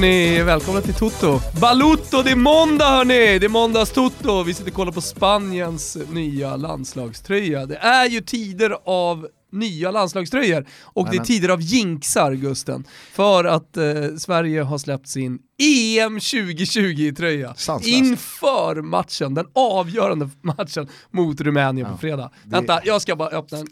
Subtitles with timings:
[0.00, 1.40] Hörni, välkomna till Toto.
[1.60, 3.38] Balutto, det är måndag hörni!
[3.38, 4.42] Det är måndags Toto.
[4.42, 7.66] Vi sitter och kollar på Spaniens nya landslagströja.
[7.66, 12.84] Det är ju tider av nya landslagströjor och det är tider av jinxar Gusten.
[13.12, 13.84] För att eh,
[14.18, 21.98] Sverige har släppt sin EM 2020-tröja inför matchen, den avgörande matchen mot Rumänien ja, på
[21.98, 22.30] fredag.
[22.44, 22.50] Det...
[22.50, 23.66] Vänta, jag ska bara öppna en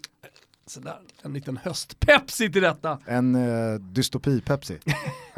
[0.69, 2.99] sådär, en liten höstpepsi till detta.
[3.05, 4.79] En uh, dystopi-pepsi.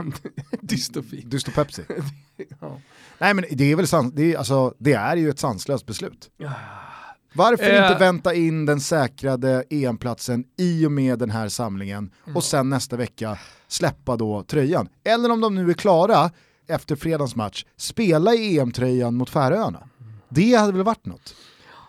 [0.61, 1.21] Dystopi.
[1.21, 1.83] Dystopepsi.
[2.59, 2.81] ja.
[3.17, 6.29] Nej men det är väl sant, det är, alltså, det är ju ett sanslöst beslut.
[7.33, 7.83] Varför eh.
[7.83, 12.37] inte vänta in den säkrade EM-platsen i och med den här samlingen mm.
[12.37, 14.89] och sen nästa vecka släppa då tröjan?
[15.03, 16.31] Eller om de nu är klara
[16.67, 19.89] efter fredagens match, spela i EM-tröjan mot Färöarna.
[20.29, 21.35] Det hade väl varit något?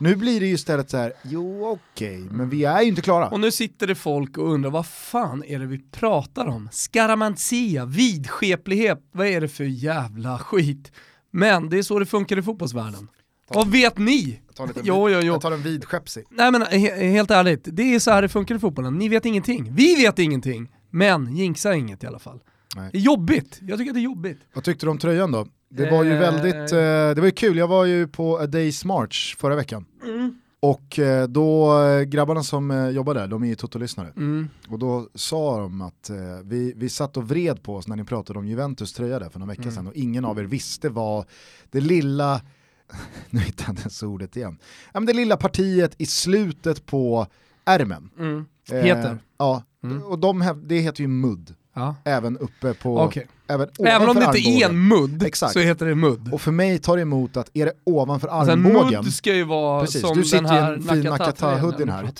[0.03, 3.03] Nu blir det ju istället så här, jo okej, okay, men vi är ju inte
[3.03, 3.28] klara.
[3.28, 6.69] Och nu sitter det folk och undrar, vad fan är det vi pratar om?
[6.72, 10.92] Skaramantia, vidskeplighet, vad är det för jävla skit?
[11.31, 13.09] Men det är så det funkar i fotbollsvärlden.
[13.48, 14.41] Vad vet ni?
[14.47, 15.33] Jag tar, lite jo, jo, jo.
[15.33, 16.25] jag tar en vidskepsig.
[16.31, 18.98] Nej men he helt ärligt, det är så här det funkar i fotbollen.
[18.98, 22.41] Ni vet ingenting, vi vet ingenting, men jinxa inget i alla fall.
[22.77, 22.89] Nej.
[22.92, 24.39] Det är jobbigt, jag tycker att det är jobbigt.
[24.55, 25.47] Vad tyckte du om tröjan då?
[25.75, 28.84] Det var ju väldigt, eh, det var ju kul, jag var ju på A Days
[28.84, 29.84] March förra veckan.
[30.05, 30.34] Mm.
[30.61, 34.12] Och eh, då, eh, grabbarna som jobbar där, de är ju Toto-lyssnare.
[34.17, 34.48] Mm.
[34.69, 36.11] Och då sa de att
[36.45, 39.39] vi, vi satt och vred på oss när ni pratade om Juventus tröja där för
[39.39, 39.75] några veckor mm.
[39.75, 41.25] sedan och ingen av er visste vad
[41.70, 42.41] det lilla,
[43.31, 44.59] nu hittar jag ens ordet igen,
[44.93, 47.27] ja, men det lilla partiet i slutet på
[47.65, 48.11] ärmen.
[48.19, 48.45] Mm.
[48.70, 49.11] Heter?
[49.11, 50.03] Eh, ja, mm.
[50.03, 51.54] och de, det heter ju mudd.
[51.75, 51.97] Ja.
[52.05, 53.03] Även uppe på...
[53.03, 53.25] Okay.
[53.49, 55.53] Även, även om det inte är en mudd Exakt.
[55.53, 56.33] så heter det mudd.
[56.33, 58.94] Och för mig tar det emot att är det ovanför alltså armbågen...
[58.94, 61.91] En mudd ska ju vara Precis, som du sitter den här i en fin Nakata-hoodien
[61.91, 62.10] här.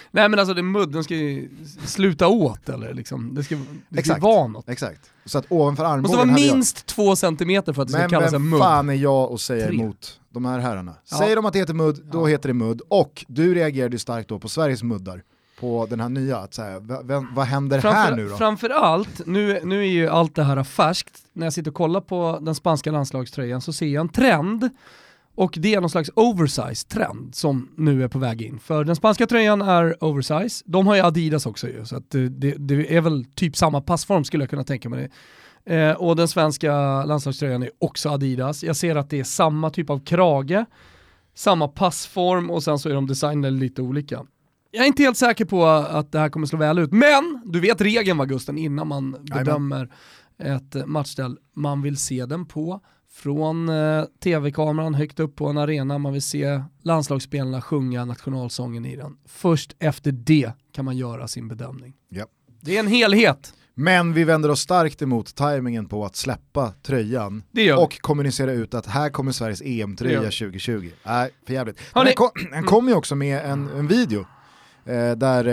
[0.10, 1.48] Nej men alltså det mudden ska ju
[1.84, 4.68] sluta åt eller liksom, det ska, det ska vara något.
[4.68, 5.10] Exakt.
[5.24, 6.02] Så att ovanför armbågen...
[6.02, 6.86] Måste vara minst jag...
[6.86, 8.50] två centimeter för att det ska kallas en mudd.
[8.50, 10.94] Men vem fan är jag och säger emot de här herrarna?
[11.10, 11.16] Ja.
[11.16, 12.26] Säger de att det heter mudd, då ja.
[12.26, 12.82] heter det mudd.
[12.88, 15.22] Och du reagerade ju starkt då på Sveriges muddar
[15.60, 18.36] på den här nya, att så här, vad, vad händer Framför, här nu då?
[18.36, 22.38] Framförallt, nu, nu är ju allt det här färskt, när jag sitter och kollar på
[22.42, 24.70] den spanska landslagströjan så ser jag en trend
[25.34, 28.58] och det är någon slags oversize-trend som nu är på väg in.
[28.58, 32.28] För den spanska tröjan är oversize, de har ju Adidas också ju, så att det,
[32.28, 35.10] det, det är väl typ samma passform skulle jag kunna tänka mig.
[35.64, 38.62] Eh, och den svenska landslagströjan är också Adidas.
[38.62, 40.64] Jag ser att det är samma typ av krage,
[41.34, 44.26] samma passform och sen så är de designade lite olika.
[44.70, 47.60] Jag är inte helt säker på att det här kommer slå väl ut, men du
[47.60, 49.92] vet regeln va Gusten innan man bedömer
[50.38, 51.38] ett matchställ.
[51.54, 52.80] Man vill se den på
[53.12, 58.96] från eh, tv-kameran högt upp på en arena, man vill se landslagsspelarna sjunga nationalsången i
[58.96, 59.16] den.
[59.26, 61.94] Först efter det kan man göra sin bedömning.
[62.08, 62.24] Ja.
[62.60, 63.54] Det är en helhet.
[63.74, 67.42] Men vi vänder oss starkt emot tajmingen på att släppa tröjan
[67.78, 70.90] och kommunicera ut att här kommer Sveriges EM-tröja 2020.
[71.06, 71.78] Nej, för jävligt.
[71.94, 72.30] Den kom,
[72.66, 74.26] kom ju också med en, en video
[74.90, 75.44] Eh, där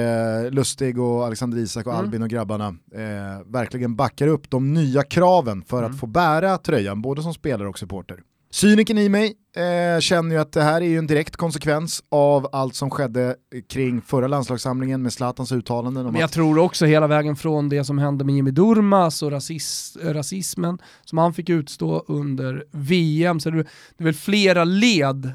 [0.45, 2.05] eh, Lustig och Alexander Isak och mm.
[2.05, 5.91] Albin och grabbarna eh, verkligen backar upp de nya kraven för mm.
[5.91, 8.19] att få bära tröjan, både som spelare och supporter.
[8.51, 12.47] Cyniken i mig eh, känner ju att det här är ju en direkt konsekvens av
[12.51, 13.35] allt som skedde
[13.69, 16.05] kring förra landslagssamlingen med Zlatans uttalanden.
[16.05, 16.31] Men jag att...
[16.31, 21.17] tror också hela vägen från det som hände med Jimmy Durmas och rasis rasismen som
[21.17, 23.59] han fick utstå under VM, så det
[23.97, 25.31] är väl flera led eh,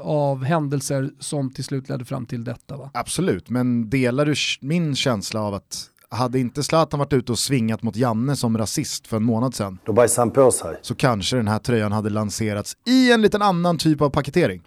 [0.00, 2.90] av händelser som till slut ledde fram till detta va?
[2.94, 7.82] Absolut, men delar du min känsla av att hade inte Zlatan varit ute och svingat
[7.82, 10.78] mot Janne som rasist för en månad sedan Då bajsade han på sig.
[10.82, 14.62] så kanske den här tröjan hade lanserats i en liten annan typ av paketering.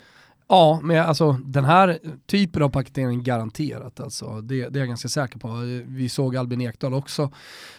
[0.48, 4.42] Ja, men alltså den här typen av paketering garanterat alltså.
[4.42, 5.48] Det, det är jag ganska säker på.
[5.86, 7.32] Vi såg Albin Ekdal också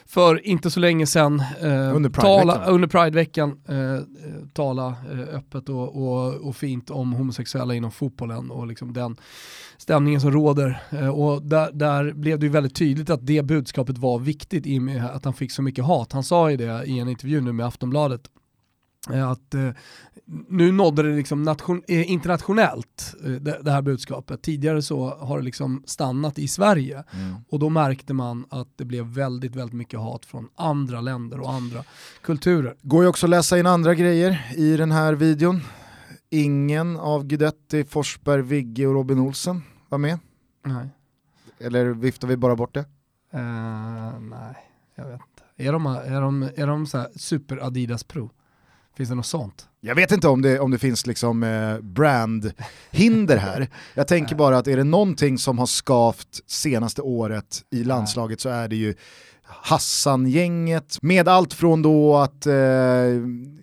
[0.07, 4.03] för inte så länge sedan eh, under Pride-veckan Pride eh,
[4.53, 9.17] tala eh, öppet och, och, och, fint om homosexuella inom fotbollen och liksom den
[9.77, 10.83] stämningen som råder.
[10.91, 14.79] Eh, och där, där, blev det ju väldigt tydligt att det budskapet var viktigt i
[14.79, 16.13] och med att han fick så mycket hat.
[16.13, 18.21] Han sa ju det i en intervju nu med Aftonbladet
[19.11, 19.71] att eh,
[20.49, 24.43] nu nådde det liksom nation, eh, internationellt, eh, det, det, här budskapet.
[24.43, 27.35] Tidigare så har det liksom stannat i Sverige mm.
[27.49, 31.53] och då märkte man att det blev väldigt, väldigt mycket hat från andra länder och
[31.53, 31.85] andra
[32.23, 32.77] kulturer.
[32.83, 35.61] Går ju också att läsa in andra grejer i den här videon.
[36.31, 40.19] Ingen av Guidetti, Forsberg, Vigge och Robin Olsen var med.
[40.65, 40.89] Nej.
[41.59, 42.85] Eller viftar vi bara bort det?
[43.35, 44.56] Uh, nej,
[44.95, 45.45] jag vet inte.
[45.56, 48.31] Är de, är de, är de så super Adidas Pro?
[48.96, 49.69] Finns det något sånt?
[49.81, 53.69] Jag vet inte om det, om det finns liksom eh, brandhinder här.
[53.94, 58.49] Jag tänker bara att är det någonting som har skavt senaste året i landslaget så
[58.49, 58.94] är det ju
[59.46, 62.55] Hassan-gänget med allt från då att eh,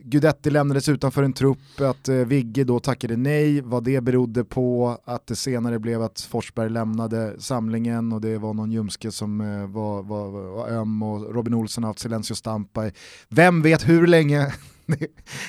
[0.04, 4.98] Gudetti lämnades utanför en trupp, att eh, Vigge då tackade nej, vad det berodde på,
[5.06, 9.68] att det senare blev att Forsberg lämnade samlingen och det var någon ljumske som eh,
[9.68, 12.92] var, var, var öm och Robin Olsson har haft silencio stampa
[13.30, 14.54] Vem vet hur länge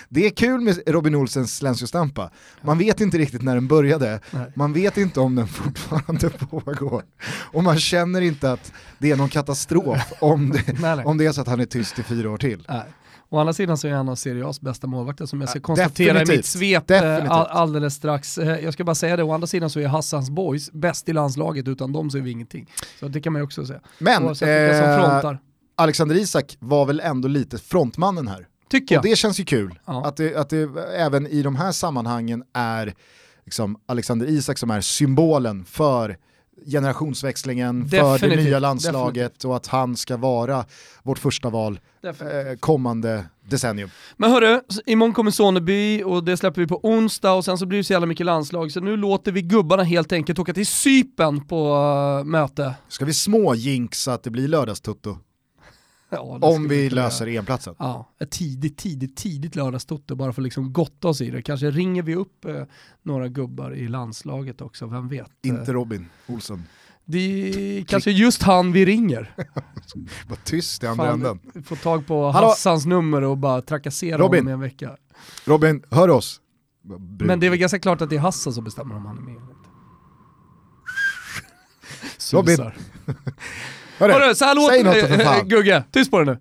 [0.09, 2.31] det är kul med Robin Olsens Silencio Stampa.
[2.63, 4.53] Man vet inte riktigt när den började, Nej.
[4.55, 7.03] man vet inte om den fortfarande pågår.
[7.53, 11.41] Och man känner inte att det är någon katastrof om det, om det är så
[11.41, 12.67] att han är tyst i fyra år till.
[12.69, 12.85] Nej.
[13.33, 15.61] Å andra sidan så är han en av Serie A's bästa målvakter som jag ska
[15.61, 16.35] konstatera Definitivt.
[16.35, 18.39] i mitt svep eh, all, alldeles strax.
[18.39, 21.13] Eh, jag ska bara säga det, å andra sidan så är Hassans boys bäst i
[21.13, 22.71] landslaget, utan dem så är vi ingenting.
[23.01, 23.81] Så det kan man ju också säga.
[23.99, 25.35] Men eh,
[25.77, 28.47] Alexander Isak var väl ändå lite frontmannen här?
[28.73, 29.01] Tycker jag.
[29.01, 30.07] Och det känns ju kul, ja.
[30.07, 32.95] att, det, att det även i de här sammanhangen är
[33.45, 36.17] liksom Alexander Isak som är symbolen för
[36.67, 38.21] generationsväxlingen, Definitivt.
[38.21, 39.45] för det nya landslaget Definitivt.
[39.45, 40.65] och att han ska vara
[41.03, 42.13] vårt första val eh,
[42.61, 43.91] kommande decennium.
[44.17, 47.79] Men hörru, imorgon kommer Soneby och det släpper vi på onsdag och sen så blir
[47.79, 51.47] det så jävla mycket landslag så nu låter vi gubbarna helt enkelt åka till Sypen
[51.47, 51.75] på
[52.21, 52.75] uh, möte.
[52.89, 55.19] Ska vi små jinxa att det blir lördagstutto?
[56.15, 57.75] Ja, Om vi löser enplatsen.
[57.79, 61.43] Ja, ett tidigt, tidigt, tidigt lördagstoto bara för att liksom gotta oss i det.
[61.43, 62.63] Kanske ringer vi upp eh,
[63.03, 65.31] några gubbar i landslaget också, vem vet?
[65.43, 66.63] Inte Robin Olsson.
[67.05, 69.35] Det är kanske just han vi ringer.
[70.29, 71.41] Var tyst i andra änden.
[71.65, 72.47] Få tag på Hallå.
[72.47, 74.39] Hassans nummer och bara trakassera Robin.
[74.41, 74.97] honom i en vecka.
[75.45, 76.41] Robin, hör oss.
[77.19, 79.23] Men det är väl ganska klart att det är Hassan som bestämmer om han är
[79.23, 79.69] med eller inte.
[82.33, 82.71] Robin.
[83.99, 86.39] Hörru, Hörru, så här låter Gugge, tyst på dig nu.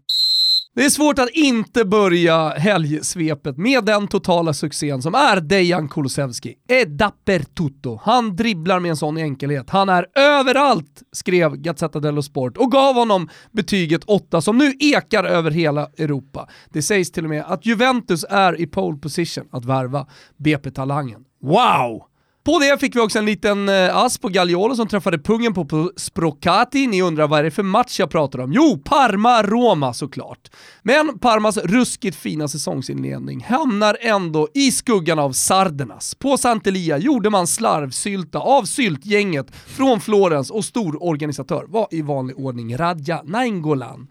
[0.76, 6.56] Det är svårt att inte börja helgsvepet med den totala succén som är Dejan Kulusevski.
[6.70, 8.00] È dappertutto.
[8.04, 9.70] Han dribblar med en sån enkelhet.
[9.70, 15.24] Han är överallt, skrev Gazzetta dello Sport och gav honom betyget 8 som nu ekar
[15.24, 16.50] över hela Europa.
[16.70, 20.08] Det sägs till och med att Juventus är i pole position att värva
[20.38, 21.24] BP-talangen.
[21.42, 22.11] Wow!
[22.44, 25.92] På det fick vi också en liten eh, ass på Gagliolo som träffade pungen på,
[25.96, 26.88] Sprocati.
[26.88, 28.54] Ni undrar vad är det för match jag pratar om?
[28.54, 30.52] Jo, Parma-Roma såklart.
[30.84, 36.16] Men Parmas ruskigt fina säsongsinledning hamnar ändå i skuggan av Sardenas.
[36.16, 42.78] På Sant'Elia gjorde man slarvsylta av syltgänget från Florens och stororganisatör var i vanlig ordning
[42.78, 44.08] Radja Nainggolan.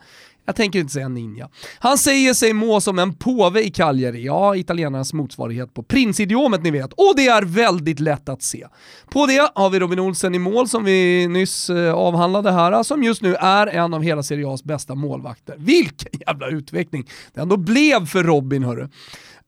[0.51, 1.49] Jag tänker inte säga ninja.
[1.79, 6.71] Han säger sig må som en påve i Cagliari, ja, italienarnas motsvarighet på prinsidiomet ni
[6.71, 8.67] vet, och det är väldigt lätt att se.
[9.11, 13.03] På det har vi Robin Olsen i mål som vi nyss eh, avhandlade här, som
[13.03, 15.55] just nu är en av hela Serie A's bästa målvakter.
[15.59, 18.89] Vilken jävla utveckling det ändå blev för Robin hörru.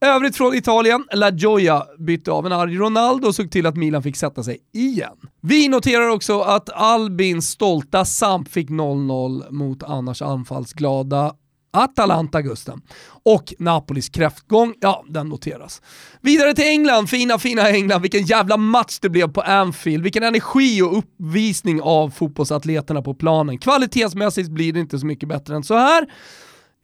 [0.03, 4.03] Övrigt från Italien, La Gioia bytte av en arg Ronaldo och såg till att Milan
[4.03, 5.17] fick sätta sig igen.
[5.41, 11.35] Vi noterar också att Albins stolta Samp fick 0-0 mot annars anfallsglada
[11.73, 12.81] Atalanta Gusten.
[13.25, 15.83] Och Napolis kräftgång, ja den noteras.
[16.21, 20.83] Vidare till England, fina fina England, vilken jävla match det blev på Anfield, vilken energi
[20.83, 23.59] och uppvisning av fotbollsatleterna på planen.
[23.59, 26.07] Kvalitetsmässigt blir det inte så mycket bättre än så här.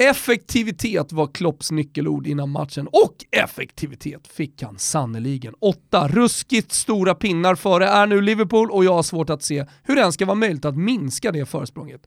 [0.01, 5.55] Effektivitet var Klopps nyckelord innan matchen och effektivitet fick han sannoliken.
[5.61, 9.95] Åtta ruskigt stora pinnar före är nu Liverpool och jag har svårt att se hur
[9.95, 12.07] det ens ska vara möjligt att minska det försprånget.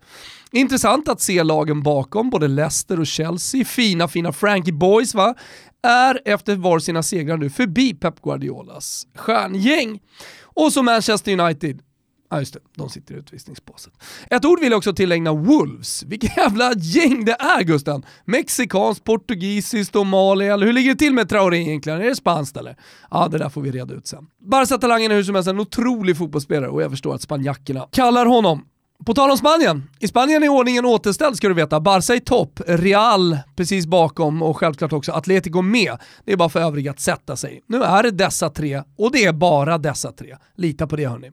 [0.51, 5.35] Intressant att se lagen bakom, både Leicester och Chelsea, fina fina Frankie Boys va,
[5.87, 9.99] är efter var sina segrar nu förbi Pep Guardiolas stjärngäng.
[10.43, 11.81] Och så Manchester United,
[12.31, 13.93] Ja just det, de sitter i utvisningsbåset.
[14.29, 16.03] Ett ord vill jag också tillägna Wolves.
[16.03, 18.05] Vilket jävla gäng det är Gusten!
[18.25, 22.01] Mexikanskt, portugisiskt och Mali, eller hur ligger det till med Traoré egentligen?
[22.01, 22.75] Är det spanskt eller?
[23.11, 24.27] Ja, det där får vi reda ut sen.
[24.39, 28.65] Barca-talangen är hur som helst en otrolig fotbollsspelare och jag förstår att spanjackerna kallar honom
[29.05, 29.89] på tal om Spanien.
[29.99, 31.79] I Spanien är ordningen återställd ska du veta.
[31.79, 35.97] Barca i topp, Real precis bakom och självklart också Atletico med.
[36.25, 37.61] Det är bara för övriga att sätta sig.
[37.67, 40.37] Nu är det dessa tre och det är bara dessa tre.
[40.55, 41.31] Lita på det hörni.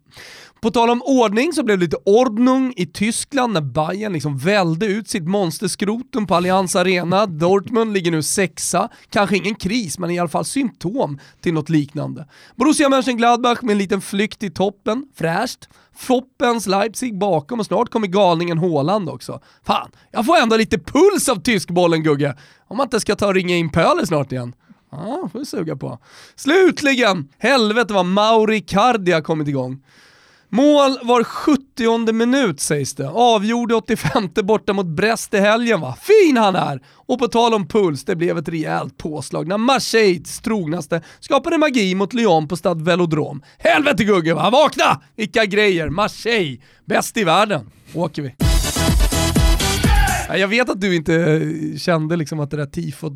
[0.61, 4.87] På tal om ordning så blev det lite ordnung i Tyskland när Bayern liksom välde
[4.87, 7.27] ut sitt monsterskrotum på Allianz Arena.
[7.27, 8.89] Dortmund ligger nu sexa.
[9.11, 12.27] Kanske ingen kris, men i alla fall symptom till något liknande.
[12.57, 15.07] Borussia Mönchengladbach med en liten flykt i toppen.
[15.15, 15.69] Fräscht.
[15.97, 19.41] Foppens Leipzig bakom och snart kommer galningen Håland också.
[19.67, 22.37] Fan, jag får ändå lite puls av tyskbollen Gugge.
[22.69, 24.55] Om man inte ska ta och ringa in Pöler snart igen.
[24.91, 25.99] Ja, får vi suga på.
[26.37, 29.81] Slutligen, helvete vad Mauri Cardi har kommit igång.
[30.51, 33.09] Mål var 70 minut sägs det.
[33.09, 35.97] Avgjorde 85 borta mot Brest i helgen va.
[36.01, 36.81] Fin han är!
[36.97, 41.95] Och på tal om puls, det blev ett rejält påslag när Marseilles trognaste skapade magi
[41.95, 43.43] mot Lyon på Stad Velodrom.
[43.59, 45.01] Helvete Gugge va, vakna!
[45.17, 45.89] Vilka grejer!
[45.89, 47.71] Marseille, bäst i världen.
[47.95, 48.35] Åker vi.
[50.39, 51.43] Jag vet att du inte
[51.79, 53.13] kände liksom att det där tifot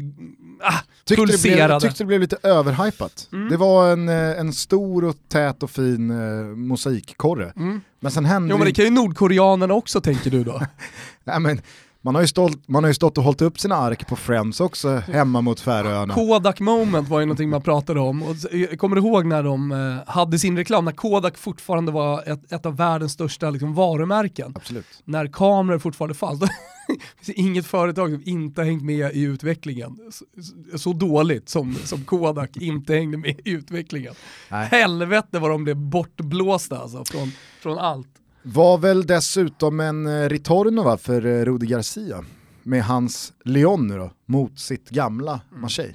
[0.62, 1.62] ah, tyckte pulserade.
[1.62, 3.28] Det blev, tyckte det blev lite överhypat.
[3.32, 3.48] Mm.
[3.48, 7.52] Det var en, eh, en stor och tät och fin uh, mosaikkorre.
[7.56, 7.80] Mm.
[8.00, 10.60] Men sen hände Jo men det kan ju nordkoreanerna också tänker du då.
[11.24, 11.60] Nej, men,
[12.04, 14.60] man har, ju stolt, man har ju stått och hållit upp sina ark på Friends
[14.60, 16.14] också hemma mot Färöarna.
[16.14, 18.22] Kodak moment var ju någonting man pratade om.
[18.22, 18.36] Och
[18.78, 22.66] kommer du ihåg när de eh, hade sin reklam, när Kodak fortfarande var ett, ett
[22.66, 24.52] av världens största liksom, varumärken?
[24.56, 25.02] Absolut.
[25.04, 26.42] När kameror fortfarande fanns.
[27.26, 29.98] Inget företag som inte har hängt med i utvecklingen.
[30.10, 30.24] Så,
[30.78, 34.14] så, dåligt som, som Kodak inte hängde med i utvecklingen.
[34.48, 34.68] Nej.
[34.70, 38.08] Helvete vad de blev bortblåsta alltså, från, från allt.
[38.42, 42.24] Var väl dessutom en eh, ritorno va, för eh, Rudi Garcia
[42.62, 45.62] med hans Leon nu då, mot sitt gamla mm.
[45.62, 45.94] Marseille.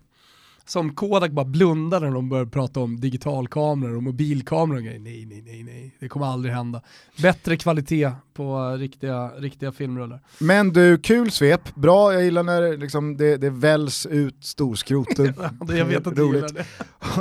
[0.66, 5.00] Som Kodak bara blundade när de började prata om digitalkameror och mobilkameror och grejer.
[5.00, 6.82] Nej, nej, nej, nej, det kommer aldrig hända.
[7.22, 10.20] Bättre kvalitet på riktiga, riktiga filmrullar.
[10.40, 15.34] Men du, kul svep, bra, jag gillar när liksom det, det välls ut storskroten.
[15.68, 16.66] jag vet att du gillar det.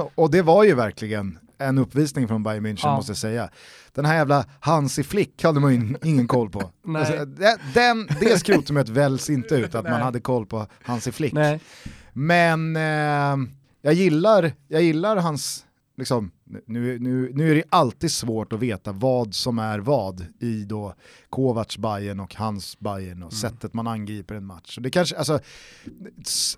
[0.14, 2.97] och det var ju verkligen en uppvisning från Bayern München ja.
[2.97, 3.51] måste jag säga.
[3.93, 6.71] Den här jävla Hansi Flick hade man ju ingen koll på.
[6.97, 7.25] alltså,
[7.75, 9.93] den, det skrotumet väljs inte ut att Nej.
[9.93, 11.33] man hade koll på Hansi Flick.
[11.33, 11.61] Nej.
[12.13, 13.49] Men eh,
[13.83, 16.31] jag, gillar, jag gillar hans, liksom,
[16.67, 20.95] nu, nu, nu är det alltid svårt att veta vad som är vad i då
[21.31, 23.41] Kovacs Bayern och hans Bayern och mm.
[23.41, 24.75] sättet man angriper en match.
[24.75, 25.39] Så det kanske, alltså,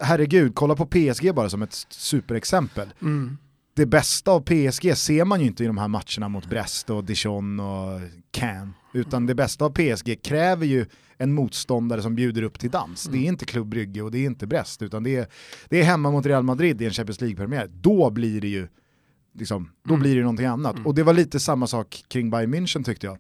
[0.01, 2.89] herregud, kolla på PSG bara som ett superexempel.
[3.03, 3.39] Mm
[3.79, 7.05] det bästa av PSG ser man ju inte i de här matcherna mot Brest och
[7.05, 8.75] Dijon och Cannes.
[8.93, 13.07] Utan det bästa av PSG kräver ju en motståndare som bjuder upp till dans.
[13.07, 13.21] Mm.
[13.21, 15.27] Det är inte Club Brygge och det är inte Brest, utan det är,
[15.69, 17.71] det är hemma mot Real Madrid i en Champions League-premiär.
[17.73, 18.69] Då blir det ju
[19.35, 20.03] liksom, då mm.
[20.03, 20.75] blir det någonting annat.
[20.75, 20.87] Mm.
[20.87, 23.19] Och det var lite samma sak kring Bayern München tyckte jag.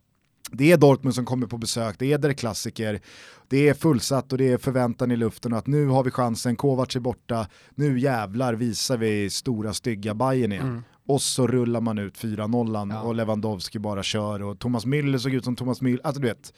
[0.53, 3.01] Det är Dortmund som kommer på besök, det är där klassiker,
[3.49, 6.57] det är fullsatt och det är förväntan i luften och att nu har vi chansen,
[6.57, 10.69] Kovacs är borta, nu jävlar visar vi stora stygga Bayern igen.
[10.69, 10.83] Mm.
[11.07, 13.01] Och så rullar man ut 4-0 ja.
[13.03, 16.53] och Lewandowski bara kör och Thomas Müller såg ut som Thomas Müller, alltså du vet.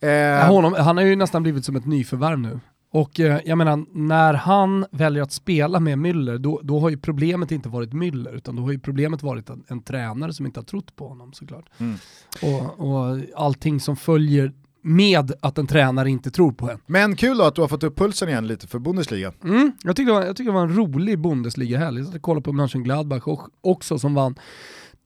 [0.00, 2.60] Eh, ja, honom, han har ju nästan blivit som ett nyförvärv nu.
[2.90, 6.96] Och eh, jag menar, när han väljer att spela med Müller, då, då har ju
[6.96, 10.60] problemet inte varit Müller, utan då har ju problemet varit en, en tränare som inte
[10.60, 11.64] har trott på honom såklart.
[11.78, 11.96] Mm.
[12.42, 14.52] Och, och allting som följer
[14.82, 16.78] med att en tränare inte tror på en.
[16.86, 19.32] Men kul då att du har fått upp pulsen igen lite för Bundesliga.
[19.44, 22.04] Mm, jag, tyckte var, jag tyckte det var en rolig Bundesliga-helg.
[22.12, 23.22] Jag kollade på Mönchengladbach
[23.60, 24.34] också som vann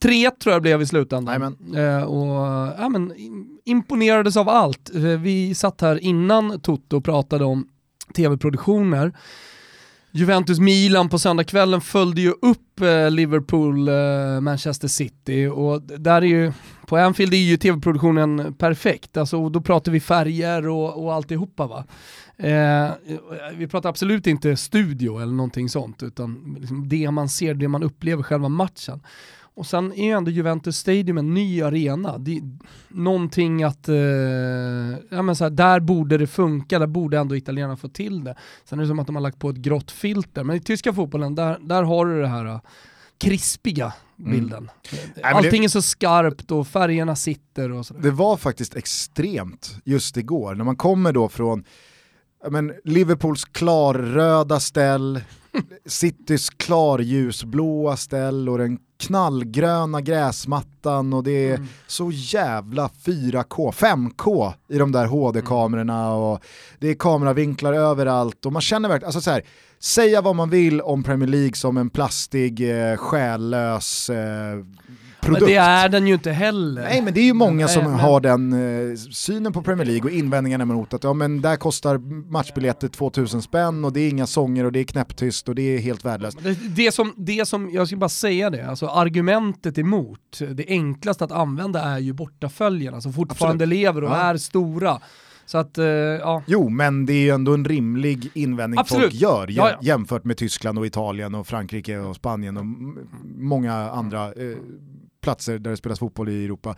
[0.01, 1.57] 3 tror jag blev i slutändan.
[1.75, 2.47] Eh, och,
[2.79, 3.13] ja, men,
[3.65, 4.95] imponerades av allt.
[4.95, 7.67] Eh, vi satt här innan Toto och pratade om
[8.15, 9.13] tv-produktioner.
[10.13, 16.53] Juventus-Milan på söndagskvällen följde ju upp eh, Liverpool-Manchester eh, City och där är ju,
[16.85, 21.85] på Anfield är ju tv-produktionen perfekt, alltså, då pratar vi färger och, och alltihopa va.
[22.37, 22.91] Eh,
[23.55, 27.83] vi pratar absolut inte studio eller någonting sånt, utan liksom det man ser, det man
[27.83, 29.01] upplever själva matchen.
[29.53, 32.17] Och sen är ju ändå Juventus Stadium en ny arena.
[32.17, 32.43] Det är
[32.87, 33.95] någonting att, eh,
[35.09, 38.35] ja men så här, där borde det funka, där borde ändå italienarna få till det.
[38.65, 40.93] Sen är det som att de har lagt på ett grått filter, men i tyska
[40.93, 42.59] fotbollen, där, där har du det här uh,
[43.17, 44.31] krispiga mm.
[44.31, 44.71] bilden.
[44.91, 45.35] Mm.
[45.35, 48.01] Allting är så skarpt och färgerna sitter och sådär.
[48.01, 51.63] Det var faktiskt extremt just igår, när man kommer då från
[52.49, 55.21] men, Liverpools klarröda ställ,
[55.85, 61.67] Citys klarljusblåa ställ och den knallgröna gräsmattan och det är mm.
[61.87, 66.39] så jävla 4K, 5K i de där HD-kamerorna och
[66.79, 69.43] det är kameravinklar överallt och man känner verkligen, alltså så här,
[69.79, 74.57] säga vad man vill om Premier League som en plastig, eh, själlös eh,
[75.21, 75.41] produkt.
[75.41, 76.81] Men det är den ju inte heller.
[76.81, 77.93] Nej men det är ju många som men...
[77.93, 81.97] har den eh, synen på Premier League och invändningarna mot att ja, men där kostar
[82.31, 85.79] matchbiljetter 2000 spänn och det är inga sånger och det är knäpptyst och det är
[85.79, 86.37] helt värdelöst.
[86.43, 91.23] Det, det, som, det som, jag ska bara säga det, alltså argumentet emot, det enklaste
[91.23, 93.79] att använda är ju bortaföljarna som fortfarande Absolut.
[93.79, 94.15] lever och ja.
[94.15, 95.01] är stora.
[95.45, 96.43] Så att, uh, ja.
[96.47, 99.03] Jo, men det är ju ändå en rimlig invändning Absolut.
[99.03, 99.77] folk gör ja, ja.
[99.81, 102.65] jämfört med Tyskland och Italien och Frankrike och Spanien och
[103.37, 104.57] många andra eh,
[105.21, 106.75] platser där det spelas fotboll i Europa.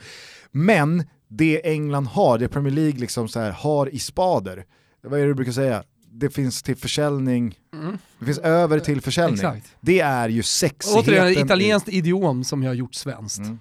[0.51, 4.65] Men det England har, det Premier League liksom så här, har i spader,
[5.03, 5.83] vad är det du brukar säga?
[6.11, 7.97] Det finns till försäljning, mm.
[8.19, 9.33] det finns över till försäljning.
[9.33, 9.75] Exakt.
[9.81, 11.13] Det är ju sexigheten.
[11.13, 13.39] Återigen, italienskt idiom som jag har gjort svenskt.
[13.39, 13.59] Mm.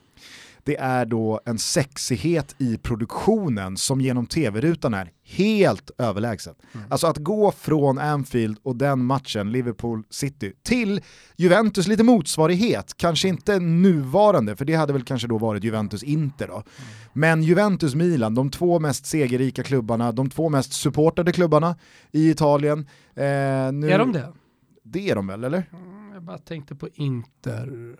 [0.64, 6.54] Det är då en sexighet i produktionen som genom tv-rutan är helt överlägsen.
[6.72, 6.86] Mm.
[6.90, 11.00] Alltså att gå från Anfield och den matchen, Liverpool City, till
[11.36, 16.54] Juventus lite motsvarighet, kanske inte nuvarande, för det hade väl kanske då varit Juventus-Inter då.
[16.54, 16.64] Mm.
[17.12, 21.76] Men Juventus-Milan, de två mest segerrika klubbarna, de två mest supportade klubbarna
[22.12, 22.78] i Italien.
[23.14, 23.24] Eh,
[23.72, 23.90] nu...
[23.90, 24.32] Är de det?
[24.82, 25.68] Det är de väl, eller?
[25.72, 27.96] Mm, jag bara tänkte på Inter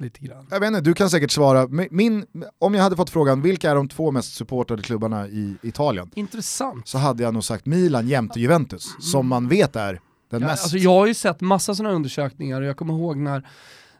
[0.00, 0.46] lite grann.
[0.50, 1.68] Jag vet inte, du kan säkert svara.
[1.90, 2.26] Min,
[2.58, 6.10] om jag hade fått frågan vilka är de två mest supportade klubbarna i Italien?
[6.14, 6.88] Intressant.
[6.88, 9.00] Så hade jag nog sagt Milan jämte Juventus, mm.
[9.00, 10.00] som man vet är
[10.30, 10.62] den ja, mest.
[10.62, 13.48] Alltså jag har ju sett massa sådana undersökningar och jag kommer ihåg när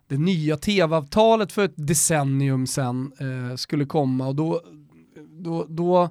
[0.08, 4.62] det nya tv-avtalet för ett decennium sedan eh, skulle komma och då,
[5.30, 6.10] då, då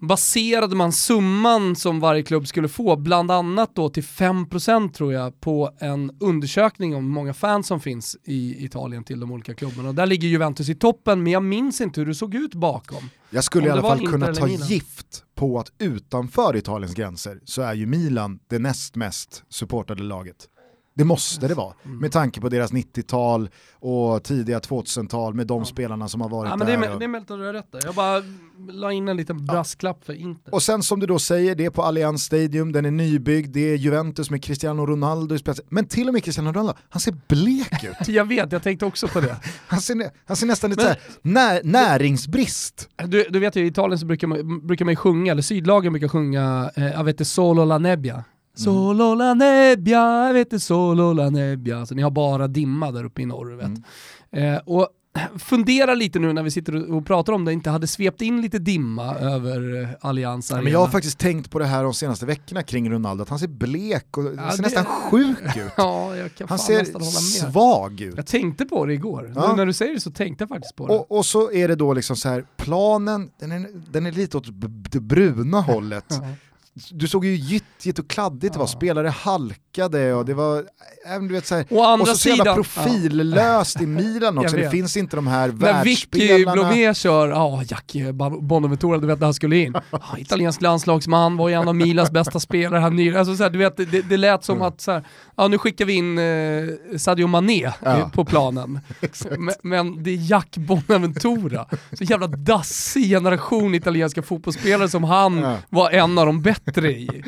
[0.00, 5.40] baserade man summan som varje klubb skulle få, bland annat då till 5% tror jag,
[5.40, 9.88] på en undersökning om hur många fans som finns i Italien till de olika klubbarna.
[9.88, 13.10] Och där ligger Juventus i toppen, men jag minns inte hur det såg ut bakom.
[13.30, 17.74] Jag skulle i alla fall kunna ta gift på att utanför Italiens gränser så är
[17.74, 20.48] ju Milan det näst mest supportade laget.
[20.96, 21.98] Det måste det vara, mm.
[21.98, 25.64] med tanke på deras 90-tal och tidiga 2000-tal med de ja.
[25.64, 26.78] spelarna som har varit ja, men där.
[26.78, 27.80] Det är, det är möjligt att du har rätt där.
[27.84, 28.22] Jag bara
[28.68, 30.06] la in en liten brasklapp ja.
[30.06, 30.54] för Inter.
[30.54, 33.60] Och sen som du då säger, det är på Allianz Stadium, den är nybyggd, det
[33.60, 35.66] är Juventus med Cristiano Ronaldo i spetsen.
[35.68, 38.08] Men till och med Cristiano Ronaldo, han ser blek ut.
[38.14, 39.36] jag vet, jag tänkte också på det.
[39.66, 42.88] han, ser, han ser nästan lite såhär, när, näringsbrist.
[43.04, 45.92] Du, du vet ju i Italien så brukar man, brukar man ju sjunga, eller sydlagen
[45.92, 48.24] brukar sjunga, eh, Avete solo la nebbia.
[48.54, 51.78] Solo la nebbia, vet solo la nebbia.
[51.78, 53.56] Alltså ni har bara dimma där uppe i norr.
[53.56, 53.66] Vet.
[53.66, 54.54] Mm.
[54.54, 54.88] Eh, och
[55.38, 58.58] fundera lite nu när vi sitter och pratar om det, inte hade svept in lite
[58.58, 62.26] dimma över eh, Allians ja, men Jag har faktiskt tänkt på det här de senaste
[62.26, 64.62] veckorna kring Ronaldo, att han ser blek och ja, ser det...
[64.62, 65.72] nästan sjuk ut.
[65.76, 66.12] ja,
[66.48, 66.84] han ser
[67.50, 68.16] svag ut.
[68.16, 69.48] Jag tänkte på det igår, ja.
[69.50, 70.94] nu när du säger det så tänkte jag faktiskt på det.
[70.94, 74.36] Och, och så är det då liksom så här, planen, den är, den är lite
[74.36, 74.46] åt
[74.90, 76.20] det bruna hållet
[76.90, 81.34] du såg ju gyttjigt och kladdigt det var, spelare halkade och det var, äh, du
[81.34, 81.66] vet såhär,
[82.00, 83.82] och så sidan, jävla profillöst ja.
[83.82, 88.12] i Milan också, det finns inte de här När Vicky Blomé kör, ja oh, Jackie
[88.12, 92.10] Bonaventura, du vet när han skulle in, oh, italiensk landslagsman, var ju en av Milans
[92.10, 94.68] bästa spelare här nyligen, alltså, såhär, du vet, det, det lät som mm.
[94.68, 95.04] att såhär,
[95.36, 98.10] ja nu skickar vi in eh, Sadio Mané ja.
[98.14, 98.80] på planen.
[99.38, 105.56] men, men, det är Jack Bonaventura, så jävla dassig generation italienska fotbollsspelare som han ja.
[105.68, 107.22] var en av de bättre bättre i.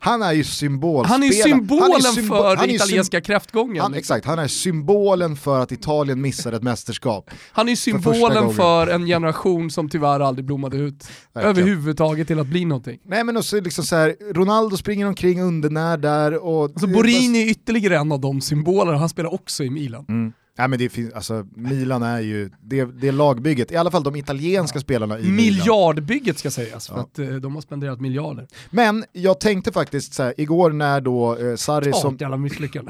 [0.00, 1.22] Han är ju symbolspelaren.
[1.22, 3.82] Han är symbolen han är symbol för italienska kräftgången.
[3.82, 7.30] Han, exakt, han är symbolen för att Italien missar ett mästerskap.
[7.52, 11.56] Han är symbolen för, för, en generation som tyvärr aldrig blommade ut Verkligen.
[11.56, 12.98] överhuvudtaget till att bli någonting.
[13.04, 16.64] Nej men också liksom så här, Ronaldo springer omkring undernär där och...
[16.64, 20.06] Alltså Borini är ytterligare en av de symbolerna, han spelar också i Milan.
[20.08, 20.32] Mm.
[20.56, 24.16] Ja, men det finns, alltså, Milan är ju, det, det lagbygget, i alla fall de
[24.16, 24.80] italienska ja.
[24.80, 28.48] spelarna i Miljardbygget ska sägas, för att eh, de har spenderat miljarder.
[28.70, 32.18] Men jag tänkte faktiskt så här, igår när då eh, Sarri, som,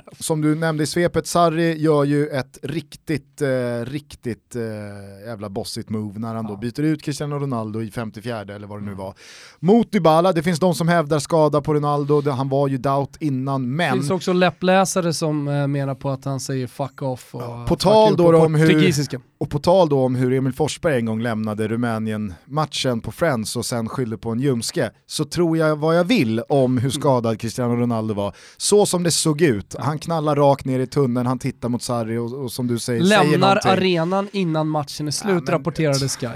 [0.19, 3.49] som du nämnde i svepet, Sarri gör ju ett riktigt, eh,
[3.85, 4.63] riktigt eh,
[5.27, 6.51] jävla bossigt move när han ja.
[6.51, 9.15] då byter ut Cristiano Ronaldo i 54 eller vad det nu var.
[9.61, 13.77] Mot Dybala, det finns de som hävdar skada på Ronaldo, han var ju doubt innan,
[13.77, 13.93] men...
[13.93, 17.77] Det finns också läppläsare som eh, menar på att han säger fuck off och på
[17.77, 19.11] tal då om hur,
[19.41, 23.67] och på tal då om hur Emil Forsberg en gång lämnade Rumänien-matchen på Friends och
[23.67, 27.77] sen skyllde på en ljumske, så tror jag vad jag vill om hur skadad Cristiano
[27.77, 28.37] Ronaldo var.
[28.57, 32.19] Så som det såg ut, han knallar rakt ner i tunneln, han tittar mot Sarri
[32.19, 36.27] och, och som du säger, Lämnar säger arenan innan matchen är slut, ja, rapporterade Sky.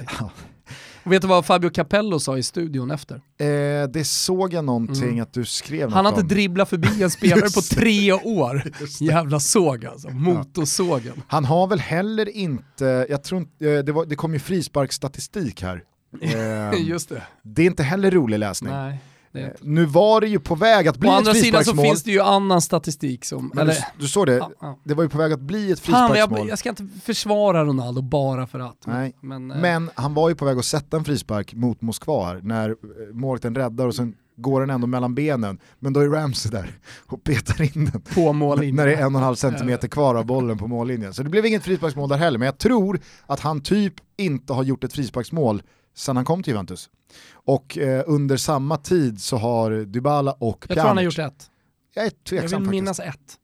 [1.06, 3.14] Och vet du vad Fabio Capello sa i studion efter?
[3.14, 5.22] Eh, det såg jag någonting mm.
[5.22, 8.62] att du skrev Han har inte dribblat förbi en spelare på tre år.
[9.00, 11.12] Jävla såg alltså, motorsågen.
[11.16, 11.22] Ja.
[11.28, 15.62] Han har väl heller inte, jag tror inte, eh, det, var, det kom ju frisparksstatistik
[15.62, 15.82] här.
[16.20, 17.22] Eh, Just det.
[17.42, 18.72] Det är inte heller rolig läsning.
[18.72, 18.98] Nej.
[19.36, 21.26] Eh, nu var det ju på väg att bli ett frisparksmål.
[21.26, 23.50] Å andra sidan så finns det ju annan statistik som...
[23.54, 24.78] Men eller, du, du såg det, ja, ja.
[24.84, 26.38] det var ju på väg att bli ett frisparksmål.
[26.38, 28.86] jag, jag, ska inte försvara Ronaldo bara för att.
[28.86, 29.16] Nej.
[29.20, 29.60] Men, eh.
[29.60, 32.74] men han var ju på väg att sätta en frispark mot Moskva här, när eh,
[33.12, 37.24] målvakten räddar och sen går den ändå mellan benen, men då är Ramsey där och
[37.24, 38.00] petar in den.
[38.00, 38.76] På mållinjen.
[38.76, 41.14] När det är en och en halv centimeter kvar av bollen på mållinjen.
[41.14, 44.62] Så det blev inget frisparksmål där heller, men jag tror att han typ inte har
[44.62, 45.62] gjort ett frisparksmål
[45.96, 46.90] sedan han kom till Juventus.
[47.32, 50.68] Och eh, under samma tid så har Dybala och Pjanic...
[50.68, 51.50] Jag tror han har gjort ett.
[51.94, 53.38] Jag är tveksam Jag vill minnas ett.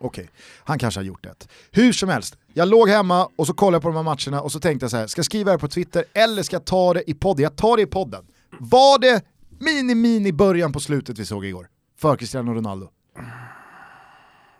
[0.00, 0.34] Okej, okay.
[0.64, 1.48] han kanske har gjort ett.
[1.70, 4.52] Hur som helst, jag låg hemma och så kollade jag på de här matcherna och
[4.52, 6.94] så tänkte jag så här, ska jag skriva det på Twitter eller ska jag ta
[6.94, 7.42] det i podden?
[7.42, 8.26] Jag tar det i podden.
[8.58, 9.24] Var det
[9.58, 11.68] mini-mini början på slutet vi såg igår?
[11.98, 12.88] För Cristiano Ronaldo.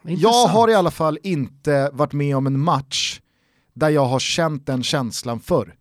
[0.03, 3.20] Jag har i alla fall inte varit med om en match
[3.74, 5.74] där jag har känt den känslan förr?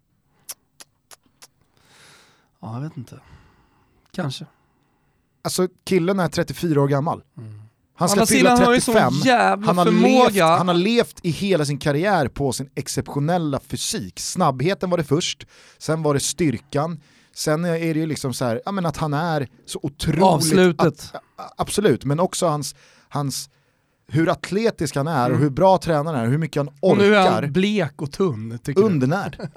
[2.62, 3.20] Ja, jag vet inte.
[4.12, 4.46] Kanske.
[5.41, 7.22] Alltså killen är 34 år gammal.
[7.38, 7.62] Mm.
[7.96, 9.13] Han ska fylla 35.
[9.65, 14.20] Han har, levt, han har levt i hela sin karriär på sin exceptionella fysik.
[14.20, 17.02] Snabbheten var det först, sen var det styrkan,
[17.34, 20.24] sen är det ju liksom så här, ja, men att han är så otroligt...
[20.24, 20.86] Avslutet.
[20.86, 21.15] Att,
[21.58, 22.76] absolut, men också hans,
[23.10, 23.50] hans
[24.08, 25.38] hur atletisk han är mm.
[25.38, 26.91] och hur bra tränaren är, hur mycket han orkar.
[26.91, 28.60] Och nu är han blek och tunn.
[28.76, 29.38] Undernärd.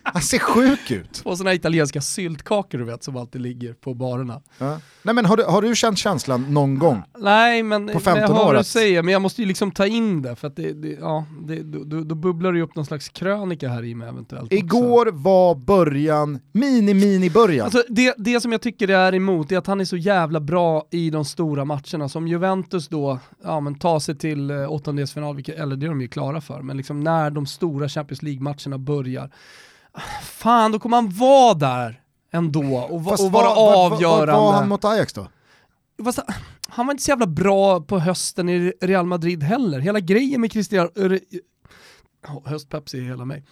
[0.03, 1.21] Han ser sjuk ut.
[1.25, 4.41] Och sådana italienska syltkakor du vet som alltid ligger på barerna.
[4.57, 4.79] Ja.
[5.03, 7.03] Nej men har du, har du känt känslan någon gång?
[7.17, 10.21] Nej men på 15 jag hör du säger, men jag måste ju liksom ta in
[10.21, 13.09] det för att det, det ja, det, då, då bubblar det ju upp någon slags
[13.09, 14.53] krönika här i mig eventuellt.
[14.53, 15.17] Igår också.
[15.17, 17.65] var början, mini-mini-början.
[17.65, 20.39] Alltså det, det som jag tycker det är emot är att han är så jävla
[20.39, 22.09] bra i de stora matcherna.
[22.09, 26.07] Som Juventus då, ja men tar sig till eh, åttondelsfinal, eller det är de ju
[26.07, 29.29] klara för, men liksom när de stora Champions League-matcherna börjar
[30.23, 32.01] fan då kommer han vara där
[32.31, 34.31] ändå och, och vara vad, avgörande.
[34.31, 35.27] Vad var han mot Ajax då?
[36.67, 39.79] Han var inte så jävla bra på hösten i Real Madrid heller.
[39.79, 40.89] Hela grejen med Cristiano...
[42.27, 43.45] Oh, höstpeps i hela mig.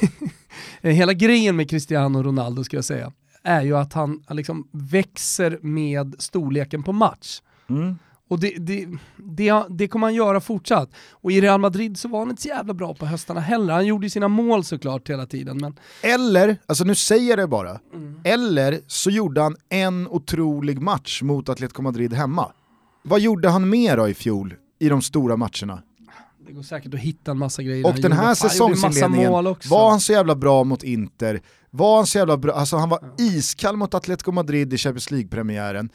[0.80, 6.14] hela grejen med Cristiano Ronaldo ska jag säga, är ju att han liksom växer med
[6.18, 7.40] storleken på match.
[7.68, 7.98] Mm.
[8.28, 10.90] Och det, det, det, det kommer han göra fortsatt.
[11.10, 13.74] Och i Real Madrid så var han inte så jävla bra på höstarna heller.
[13.74, 15.58] Han gjorde ju sina mål såklart hela tiden.
[15.58, 15.78] Men...
[16.02, 18.20] Eller, alltså nu säger jag det bara, mm.
[18.24, 22.52] eller så gjorde han en otrolig match mot Atletico Madrid hemma.
[23.02, 25.82] Vad gjorde han mer då i fjol i de stora matcherna?
[26.46, 27.86] Det går säkert att hitta en massa grejer.
[27.86, 29.32] Och den här säsongsinledningen,
[29.70, 31.40] var han så jävla bra mot Inter?
[31.70, 32.52] Var han så jävla bra?
[32.52, 35.90] Alltså han var iskall mot Atletico Madrid i Champions League-premiären.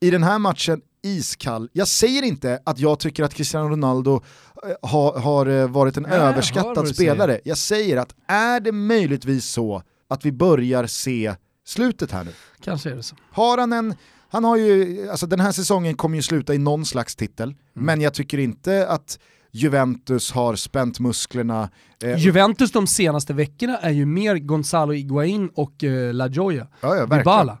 [0.00, 1.68] I den här matchen iskall.
[1.72, 4.22] Jag säger inte att jag tycker att Cristiano Ronaldo
[4.66, 7.40] eh, har, har eh, varit en Nej, överskattad jag spelare.
[7.44, 11.34] Jag säger att är det möjligtvis så att vi börjar se
[11.66, 12.30] slutet här nu?
[12.60, 13.16] Kanske är det så.
[13.30, 13.94] Har han en,
[14.28, 17.56] han har ju, alltså den här säsongen kommer ju sluta i någon slags titel, mm.
[17.72, 19.18] men jag tycker inte att
[19.50, 21.70] Juventus har spänt musklerna.
[22.02, 26.66] Eh, Juventus de senaste veckorna är ju mer Gonzalo Higuain och eh, La Gioia.
[26.80, 27.56] Ja, ja, verkligen.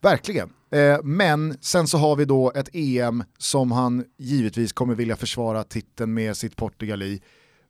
[0.00, 0.50] Verkligen.
[0.70, 5.64] Eh, men sen så har vi då ett EM som han givetvis kommer vilja försvara
[5.64, 7.22] titeln med sitt Portugal i.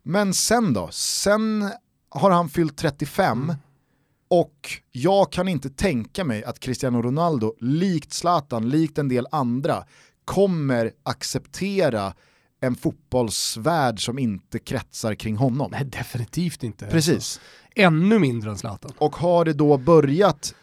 [0.03, 0.89] Men sen då?
[0.93, 1.71] Sen
[2.11, 3.57] har han fyllt 35 mm.
[4.29, 9.85] och jag kan inte tänka mig att Cristiano Ronaldo, likt Zlatan, likt en del andra,
[10.25, 12.15] kommer acceptera
[12.61, 15.71] en fotbollsvärld som inte kretsar kring honom.
[15.71, 16.87] Nej, definitivt inte.
[16.87, 17.15] Precis.
[17.15, 17.41] Alltså.
[17.75, 18.93] Ännu mindre än Zlatan.
[18.99, 20.55] Och har det då börjat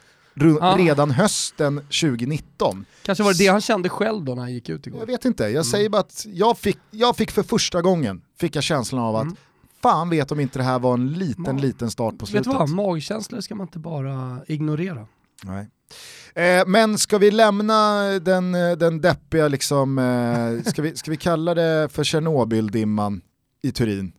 [0.62, 0.78] ah.
[0.78, 2.86] redan hösten 2019.
[3.04, 5.00] Kanske var det det han kände själv då när han gick ut igår?
[5.00, 5.64] Jag vet inte, jag mm.
[5.64, 9.24] säger bara att jag fick, jag fick för första gången fick jag känslan av att
[9.24, 9.36] mm.
[9.82, 12.48] fan vet om inte det här var en liten, Mag liten start på slutet.
[12.48, 15.08] Vet du vad, magkänslor ska man inte bara ignorera.
[15.44, 15.70] Nej.
[16.36, 21.54] Eh, men ska vi lämna den, den deppiga, liksom, eh, ska, vi, ska vi kalla
[21.54, 23.22] det för Tjernobyl-dimman
[23.62, 24.12] i Turin?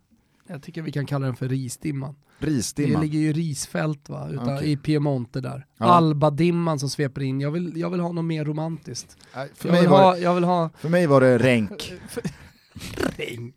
[0.46, 2.14] Jag tycker vi kan kalla den för risdimman.
[2.38, 3.00] Risdimman?
[3.00, 4.70] Det ligger ju risfält va, utan, okay.
[4.70, 5.66] i Piemonte där.
[5.78, 5.86] Ja.
[5.86, 9.16] Albadimman som sveper in, jag vill, jag vill ha något mer romantiskt.
[9.34, 10.70] Nej, för, mig var, ha, jag vill ha...
[10.78, 11.92] för mig var det ränk.
[13.16, 13.54] ränk?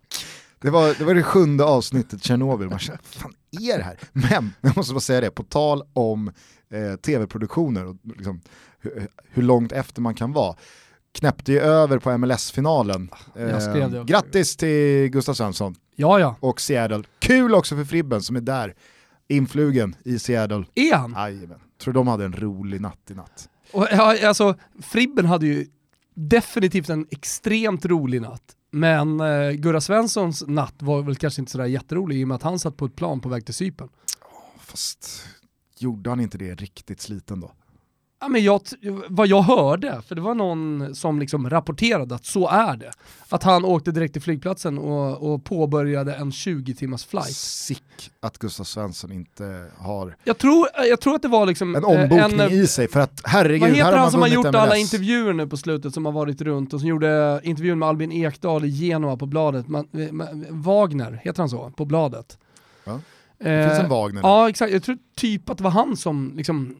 [0.59, 3.99] Det var, det var det sjunde avsnittet Tjernobyl, man kände, fan är det här?
[4.13, 6.31] Men, jag måste bara säga det, på tal om
[6.69, 8.41] eh, tv-produktioner och liksom,
[8.79, 10.55] hur, hur långt efter man kan vara
[11.11, 13.09] knäppte ju över på MLS-finalen.
[13.35, 16.35] Eh, grattis till Gustav Svensson ja, ja.
[16.39, 17.03] och Seattle.
[17.19, 18.75] Kul också för Fribben som är där,
[19.27, 20.65] influgen i Seattle.
[20.75, 21.11] Är han?
[21.11, 21.59] Jajamän.
[21.77, 23.49] Tror de hade en rolig natt i natt.
[23.71, 25.67] Och, ja, alltså, Fribben hade ju
[26.13, 28.55] definitivt en extremt rolig natt.
[28.71, 32.43] Men eh, Gurra Svenssons natt var väl kanske inte sådär jätterolig i och med att
[32.43, 33.89] han satt på ett plan på väg till Cypern.
[34.59, 35.27] Fast
[35.77, 37.51] gjorde han inte det riktigt sliten då?
[38.21, 38.61] Ja, men jag,
[39.09, 42.91] vad jag hörde, för det var någon som liksom rapporterade att så är det.
[43.29, 47.35] Att han åkte direkt till flygplatsen och, och påbörjade en 20 timmars flight.
[47.35, 51.85] Sick att Gustav Svensson inte har jag tror, jag tror att det var liksom en
[51.85, 54.55] ombokning en, i sig för att herregud, Vad heter han som har gjort MLS.
[54.55, 58.11] alla intervjuer nu på slutet som har varit runt och som gjorde intervjun med Albin
[58.11, 62.37] Ekdal i Genoa på bladet, man, man, Wagner, heter han så, på bladet?
[62.83, 62.99] Ja.
[63.39, 64.21] Det finns en eh, Wagner.
[64.21, 66.75] Ja exakt, jag tror typ att det var han som liksom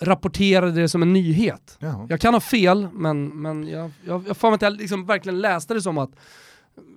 [0.00, 1.76] rapporterade det som en nyhet.
[1.78, 2.06] Jaha.
[2.08, 5.74] Jag kan ha fel, men, men jag, jag, jag får att jag liksom verkligen läste
[5.74, 6.10] det som att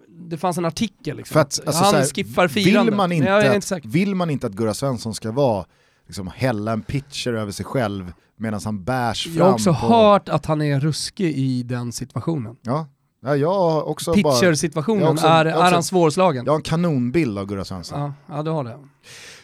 [0.07, 1.17] det fanns en artikel.
[1.17, 1.33] Liksom.
[1.33, 2.93] För att, alltså, han här, skippar firandet.
[2.93, 5.65] Vill man inte, vill man inte att Gurra Svensson ska vara
[6.07, 9.77] liksom, hälla en pitcher över sig själv medan han bärs fram Jag har också på...
[9.77, 12.55] hört att han är ruskig i den situationen.
[12.61, 12.87] Ja,
[13.21, 16.45] Ja, jag också Pitcher-situationen, är, är han svårslagen?
[16.45, 17.99] Jag har en kanonbild av Gurra Svensson.
[17.99, 18.77] Ja, ja, du har det.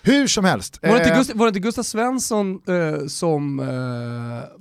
[0.02, 0.80] Hur som helst.
[0.82, 3.66] Var det inte, eh, Gust var det inte Gustav Svensson eh, som eh,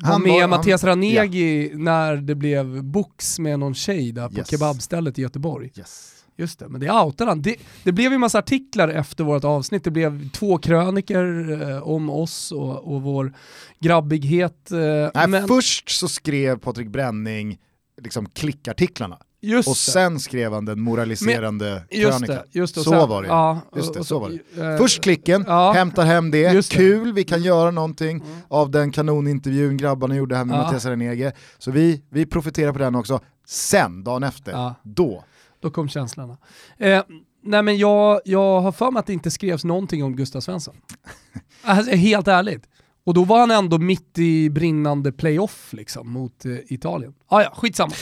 [0.09, 1.79] var med var, Mattias Ranegi ja.
[1.79, 4.51] när det blev box med någon tjej där på yes.
[4.51, 5.71] kebabstället i Göteborg?
[5.77, 6.11] Yes.
[6.37, 7.43] Just det, men det outade han.
[7.43, 12.11] Det, det blev ju massa artiklar efter vårt avsnitt, det blev två kröniker eh, om
[12.11, 13.35] oss och, och vår
[13.81, 14.71] grabbighet.
[14.71, 15.49] Eh, Nej, men...
[15.49, 17.59] Först så skrev Patrik Bränning
[18.03, 19.19] liksom klickartiklarna.
[19.41, 22.67] Just och sen skrev han den moraliserande krönikan.
[22.67, 23.29] så sen, var det.
[23.29, 24.63] Ja, just det, så var det.
[24.63, 28.39] Äh, Först klicken, ja, hämtar hem det, kul, vi kan göra någonting mm.
[28.49, 30.63] av den kanonintervjun grabbarna gjorde här med ja.
[30.63, 31.33] Mattias Renege.
[31.59, 33.21] Så vi, vi profiterar på den också.
[33.47, 34.75] Sen, dagen efter, ja.
[34.83, 35.25] då.
[35.61, 36.37] Då kom känslorna.
[36.79, 37.03] Eh,
[37.43, 40.75] nej men jag, jag har för mig att det inte skrevs någonting om Gustav Svensson.
[41.63, 42.65] alltså, helt ärligt.
[43.05, 47.15] Och då var han ändå mitt i brinnande playoff liksom mot eh, Italien.
[47.29, 47.93] Ah, ja, skitsamma.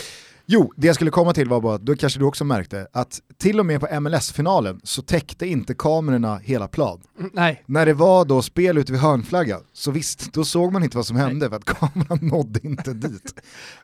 [0.46, 3.20] Jo, det jag skulle komma till var bara att då kanske du också märkte att
[3.36, 7.00] till och med på MLS-finalen så täckte inte kamerorna hela plan.
[7.32, 7.62] Nej.
[7.66, 11.06] När det var då spel ute vid hörnflaggan, så visst, då såg man inte vad
[11.06, 11.48] som hände Nej.
[11.48, 13.34] för att kameran nådde inte dit.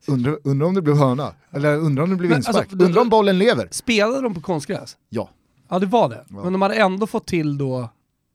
[0.07, 3.09] Undrar undra om det blev hörna, eller undrar om det blev inspark, alltså, undrar om
[3.09, 3.69] bollen lever.
[3.71, 4.97] Spelade de på konstgräs?
[5.09, 5.31] Ja.
[5.69, 6.43] Ja det var det, ja.
[6.43, 7.89] men de hade ändå fått till då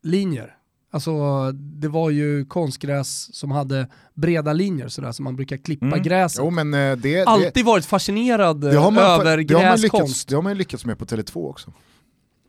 [0.04, 0.56] linjer.
[0.94, 6.04] Alltså det var ju konstgräs som hade breda linjer sådär som man brukar klippa mm.
[6.04, 6.40] gräset.
[6.44, 10.30] Jo, men eh, det, Alltid det, varit fascinerad det man, över det gräskonst.
[10.30, 11.74] det har man ju lyckats med på Tele2 också.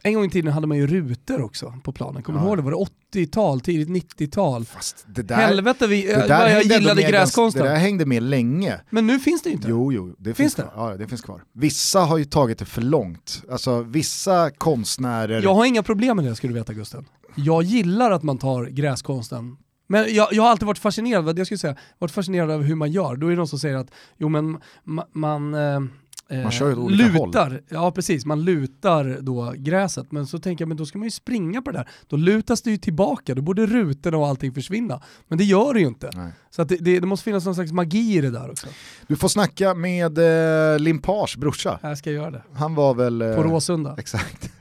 [0.03, 2.63] En gång i tiden hade man ju rutor också på planen, kommer du ihåg det?
[2.63, 4.67] Var det 80-tal, tidigt 90-tal?
[5.29, 7.63] Helvete vi, det där jag gillade gräskonsten.
[7.63, 8.81] Det där hängde med länge.
[8.91, 9.69] Men nu finns det inte.
[9.69, 10.63] Jo, jo, det finns, finns det?
[10.63, 10.91] Kvar.
[10.91, 11.43] Ja, det finns kvar.
[11.53, 13.43] Vissa har ju tagit det för långt.
[13.51, 15.43] Alltså vissa konstnärer...
[15.43, 17.07] Jag har inga problem med det ska du veta Gusten.
[17.35, 21.59] Jag gillar att man tar gräskonsten men jag, jag har alltid varit fascinerad, jag skulle
[21.59, 23.17] säga, varit fascinerad över hur man gör.
[23.17, 25.81] Då är det de som säger att jo men ma, man, eh,
[26.43, 27.61] man kör ju olika lutar, håll.
[27.69, 30.13] ja precis, man lutar då gräset.
[30.13, 31.89] Men så tänker jag, men då ska man ju springa på det där.
[32.07, 35.03] Då lutas det ju tillbaka, då borde rutorna och allting försvinna.
[35.29, 36.11] Men det gör det ju inte.
[36.15, 36.33] Nej.
[36.51, 38.67] Så det, det, det, måste finnas någon slags magi i det där också.
[39.07, 41.79] Du får snacka med eh, Limpars brorsa.
[41.83, 42.43] Jag ska göra det.
[42.53, 43.23] Han var väl...
[43.23, 43.95] Eh, på Råsunda.
[43.99, 44.54] Exakt.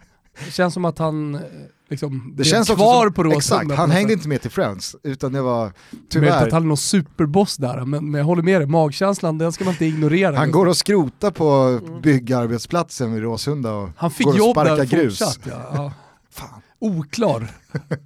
[0.45, 1.41] Det känns som att han eh,
[1.89, 3.37] liksom det känns kvar som, på Råsunda.
[3.37, 5.71] Exakt, han hängde inte med till Friends, utan det var
[6.09, 6.29] tyvärr...
[6.29, 9.51] Möjligt att han är någon superboss där, men, men jag håller med dig, magkänslan den
[9.51, 10.37] ska man inte ignorera.
[10.37, 14.85] Han går och skrotar på byggarbetsplatsen vid Råsunda och Han fick går jobb och där
[14.85, 15.19] grus.
[15.19, 15.61] Fortsatt, ja.
[15.73, 15.93] ja.
[16.29, 16.61] Fan.
[16.79, 17.51] Oklar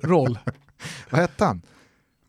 [0.02, 0.40] roll.
[1.10, 1.62] Vad hette han?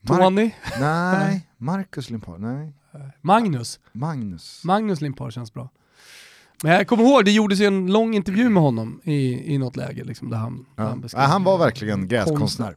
[0.00, 0.50] Mar Tony?
[0.80, 2.74] Nej, Marcus Limpar, nej.
[3.20, 3.80] Magnus.
[3.92, 4.64] Magnus.
[4.64, 5.70] Magnus Limpar känns bra.
[6.62, 9.76] Men jag kommer ihåg, det gjordes ju en lång intervju med honom i, i något
[9.76, 10.04] läge.
[10.04, 10.82] Liksom, där han, ja.
[10.82, 12.74] han, ja, han var verkligen gräskonstnär.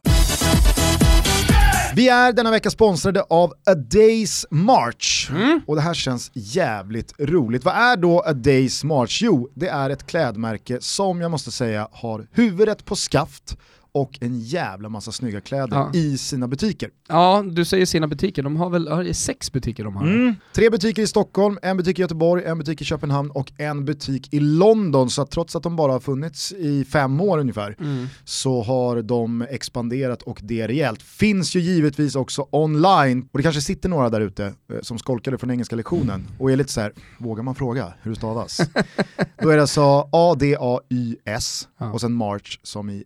[1.94, 5.30] Vi är denna vecka sponsrade av A Days March.
[5.30, 5.60] Mm.
[5.66, 7.64] Och det här känns jävligt roligt.
[7.64, 9.22] Vad är då A Days March?
[9.22, 13.56] Jo, det är ett klädmärke som jag måste säga har huvudet på skaft
[13.94, 15.90] och en jävla massa snygga kläder ja.
[15.94, 16.90] i sina butiker.
[17.08, 20.06] Ja, du säger sina butiker, de har väl har sex butiker de har?
[20.06, 20.34] Mm.
[20.52, 24.34] Tre butiker i Stockholm, en butik i Göteborg, en butik i Köpenhamn och en butik
[24.34, 25.10] i London.
[25.10, 28.06] Så att trots att de bara har funnits i fem år ungefär mm.
[28.24, 31.02] så har de expanderat och det rejält.
[31.02, 35.38] Finns ju givetvis också online och det kanske sitter några där ute eh, som skolkade
[35.38, 38.60] från engelska lektionen och är lite så här, vågar man fråga hur det stavas?
[39.42, 41.92] Då är det alltså A-D-A-Y-S ja.
[41.92, 43.04] och sen March som i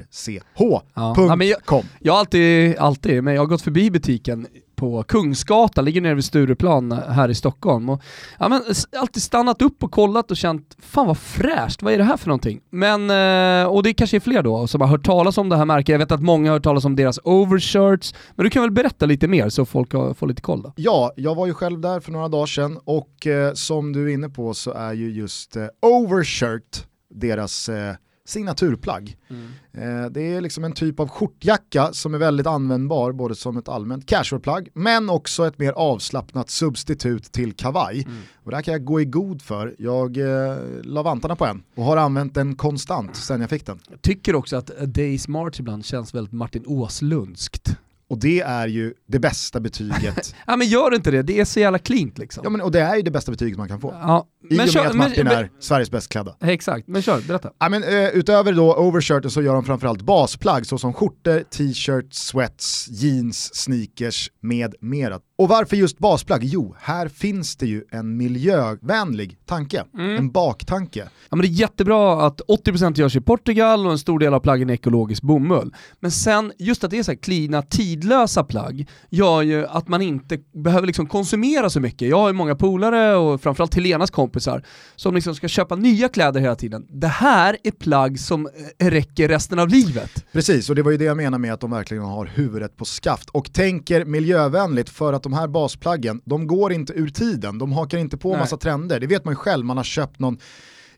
[0.00, 0.82] M-A-R-C-H.
[0.94, 1.14] Ja.
[1.16, 6.00] Ja, jag, jag har alltid, alltid, men jag har gått förbi butiken på Kungsgatan, ligger
[6.00, 7.88] nere vid Stureplan här i Stockholm.
[7.88, 8.02] Och,
[8.38, 8.62] ja, men,
[8.96, 12.26] alltid stannat upp och kollat och känt, fan vad fräscht, vad är det här för
[12.26, 12.60] någonting?
[12.70, 15.64] Men, eh, och det kanske är fler då som har hört talas om det här
[15.64, 18.70] märket, jag vet att många har hört talas om deras overshirts, men du kan väl
[18.70, 20.72] berätta lite mer så folk får lite koll då?
[20.76, 24.14] Ja, jag var ju själv där för några dagar sedan och eh, som du är
[24.14, 27.94] inne på så är ju just eh, overshirt deras eh,
[28.30, 29.16] signaturplagg.
[29.28, 29.50] Mm.
[29.72, 33.68] Eh, det är liksom en typ av skjortjacka som är väldigt användbar både som ett
[33.68, 38.02] allmänt casualplagg men också ett mer avslappnat substitut till kavaj.
[38.02, 38.18] Mm.
[38.34, 39.74] Och det här kan jag gå i god för.
[39.78, 43.78] Jag eh, la vantarna på en och har använt den konstant sen jag fick den.
[43.90, 47.76] Jag tycker också att Day's March ibland känns väldigt Martin Åslundskt.
[48.10, 50.34] Och det är ju det bästa betyget.
[50.46, 52.40] ja men gör inte det, det är så jävla klint liksom.
[52.44, 53.94] Ja men och det är ju det bästa betyget man kan få.
[54.02, 56.36] Ja, I och med att Martin men, är Sveriges bäst klädda.
[56.40, 57.50] Exakt, men kör, berätta.
[57.58, 62.88] Ja, men, uh, utöver då overshirten så gör de framförallt basplagg såsom skjortor, t-shirts, sweats,
[62.88, 65.20] jeans, sneakers med mera.
[65.38, 66.44] Och varför just basplagg?
[66.44, 70.16] Jo, här finns det ju en miljövänlig tanke, mm.
[70.16, 71.08] en baktanke.
[71.28, 74.40] Ja, men det är jättebra att 80% görs i Portugal och en stor del av
[74.40, 75.74] plaggen är ekologisk bomull.
[76.00, 79.88] Men sen just att det är så här klina, tidiga tidlösa plagg gör ju att
[79.88, 82.08] man inte behöver liksom konsumera så mycket.
[82.08, 84.62] Jag har ju många polare och framförallt Helenas kompisar
[84.96, 86.86] som liksom ska köpa nya kläder hela tiden.
[86.90, 90.24] Det här är plagg som eh, räcker resten av livet.
[90.32, 92.84] Precis, och det var ju det jag menar med att de verkligen har huvudet på
[92.84, 97.72] skaft och tänker miljövänligt för att de här basplaggen, de går inte ur tiden, de
[97.72, 98.38] hakar inte på Nej.
[98.38, 99.00] massa trender.
[99.00, 100.38] Det vet man ju själv, man har köpt någon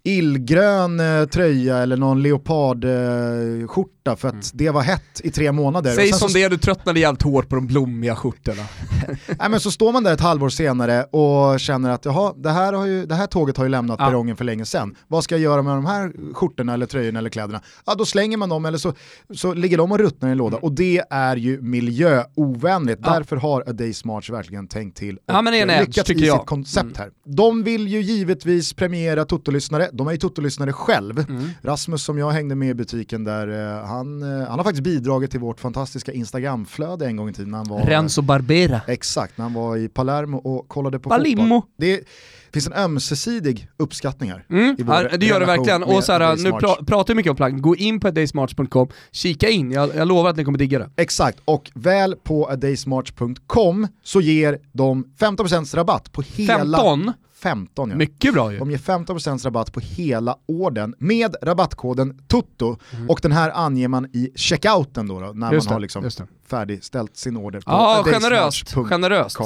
[0.05, 4.45] illgrön eh, tröja eller någon leopardskjorta eh, för att mm.
[4.53, 5.95] det var hett i tre månader.
[5.95, 6.39] Säg som så...
[6.39, 8.63] det du tröttnade jävligt hårt på de blommiga skjortorna.
[9.39, 12.73] Nej men så står man där ett halvår senare och känner att jaha, det här,
[12.73, 14.07] har ju, det här tåget har ju lämnat ja.
[14.07, 14.97] perrongen för länge sedan.
[15.09, 17.63] Vad ska jag göra med de här skjortorna eller tröjorna eller kläderna?
[17.87, 18.95] Ja då slänger man dem eller så,
[19.35, 20.65] så ligger de och ruttnar i en låda mm.
[20.65, 23.01] och det är ju miljöovänligt.
[23.05, 23.13] Ja.
[23.13, 26.27] Därför har A Day Smarts verkligen tänkt till och ja, men det är lyckats i
[26.27, 26.39] jag.
[26.39, 26.97] sitt koncept mm.
[26.97, 27.11] här.
[27.25, 31.19] De vill ju givetvis premiera Toto-lyssnare de är ju Toto-lyssnare själv.
[31.29, 31.49] Mm.
[31.63, 35.31] Rasmus som jag hängde med i butiken där, eh, han, eh, han har faktiskt bidragit
[35.31, 37.51] till vårt fantastiska Instagramflöde en gång i tiden.
[37.51, 38.81] När han var, Renzo Barbera.
[38.87, 41.43] Exakt, när han var i Palermo och kollade på Palimmo.
[41.43, 41.63] fotboll.
[41.77, 42.05] Det
[42.53, 44.45] finns en ömsesidig uppskattning här.
[44.51, 44.77] Mm.
[44.79, 45.83] Ja, det gör det verkligen.
[45.83, 49.49] Och så här, nu pra pratar vi mycket om plagg, gå in på daysmarts.com, kika
[49.49, 50.91] in, jag, jag, lovar att ni kommer digga det.
[50.97, 56.79] Exakt, och väl på daysmarts.com så ger de 15% rabatt på hela...
[56.79, 57.13] 15?
[57.43, 57.97] 15 ja.
[57.97, 58.59] Mycket bra ju.
[58.59, 63.11] De ger 15% rabatt på hela orden med rabattkoden TUTTO mm.
[63.11, 66.11] och den här anger man i checkouten då, då när just man har liksom
[66.47, 68.75] färdigställt sin order på Ja, generöst.
[68.75, 69.39] generöst.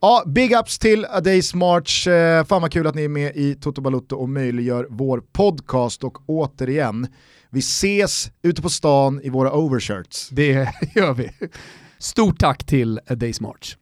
[0.00, 2.08] Ja, big ups till A Days March.
[2.08, 6.04] Eh, fan vad kul att ni är med i Toto Balutto och möjliggör vår podcast
[6.04, 7.06] och återigen,
[7.50, 10.28] vi ses ute på stan i våra overshirts.
[10.28, 11.30] Det gör vi.
[11.98, 13.76] Stort tack till A Days March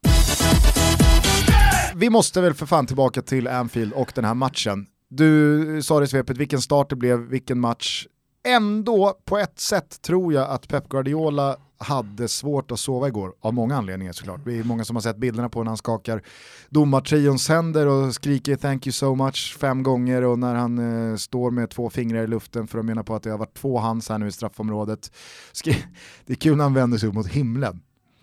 [1.98, 4.86] vi måste väl för fan tillbaka till Anfield och den här matchen.
[5.08, 8.06] Du sa det i svepet, vilken start det blev, vilken match.
[8.46, 13.54] Ändå, på ett sätt tror jag att Pep Guardiola hade svårt att sova igår, av
[13.54, 14.40] många anledningar såklart.
[14.44, 16.22] Det är många som har sett bilderna på när han skakar
[16.68, 21.50] domartrions händer och skriker “thank you so much” fem gånger och när han eh, står
[21.50, 24.08] med två fingrar i luften för att mena på att det har varit två hands
[24.08, 25.12] här nu i straffområdet.
[26.26, 27.80] det är kul när han vänder sig upp mot himlen.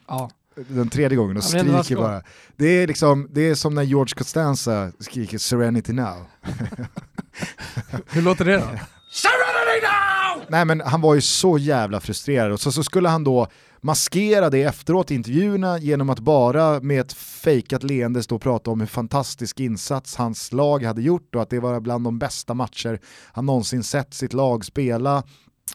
[0.08, 2.22] Ja den tredje gången och skriker bara.
[2.56, 6.26] Det är, liksom, det är som när George Costanza skriker “Serenity now”.
[8.08, 8.62] Hur låter det då?
[9.12, 10.46] Serenity now!
[10.50, 13.48] Nej men han var ju så jävla frustrerad och så, så skulle han då
[13.82, 18.72] maskera det efteråt i intervjuerna genom att bara med ett fejkat leende stå och prata
[18.72, 22.54] om hur fantastisk insats hans lag hade gjort och att det var bland de bästa
[22.54, 23.00] matcher
[23.32, 25.24] han någonsin sett sitt lag spela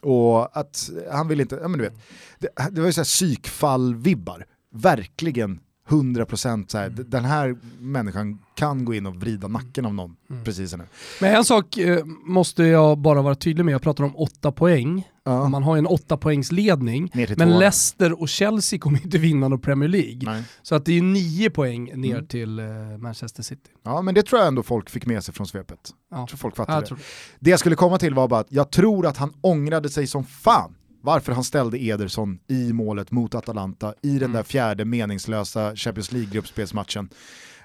[0.01, 1.97] och att han vill inte, ja men du vet,
[2.39, 5.59] det, det var ju såhär psykfall-vibbar verkligen
[5.91, 7.05] 100% så här, mm.
[7.09, 10.43] den här människan kan gå in och vrida nacken av någon mm.
[10.43, 10.83] precis nu.
[11.21, 15.07] Men en sak eh, måste jag bara vara tydlig med, jag pratar om åtta poäng.
[15.23, 15.49] Ja.
[15.49, 17.59] Man har ju en åtta poängs ledning, men.
[17.59, 20.19] Leicester och Chelsea kommer inte vinna någon Premier League.
[20.23, 20.43] Nej.
[20.61, 22.27] Så att det är nio poäng ner mm.
[22.27, 22.65] till eh,
[22.97, 23.69] Manchester City.
[23.83, 25.79] Ja men det tror jag ändå folk fick med sig från svepet.
[26.11, 26.17] Ja.
[26.17, 27.03] Jag tror folk fattade jag det.
[27.39, 30.23] Det jag skulle komma till var bara att jag tror att han ångrade sig som
[30.23, 34.31] fan varför han ställde Ederson i målet mot Atalanta i den mm.
[34.31, 37.09] där fjärde meningslösa Champions League-gruppspelsmatchen.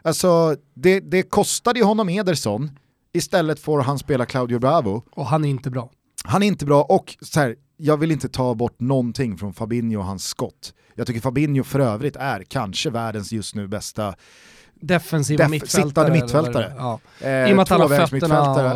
[0.03, 2.70] Alltså, det, det kostade ju honom Ederson,
[3.12, 5.03] istället får han spela Claudio Bravo.
[5.11, 5.90] Och han är inte bra.
[6.25, 9.99] Han är inte bra och så här, jag vill inte ta bort någonting från Fabinho
[9.99, 10.75] och hans skott.
[10.94, 14.14] Jag tycker Fabinho för övrigt är kanske världens just nu bästa
[14.81, 15.88] defensiva def mittfältare.
[15.88, 16.72] Sittande mittfältare.
[16.77, 17.01] Ja.
[17.20, 18.75] Eh, har fötterna.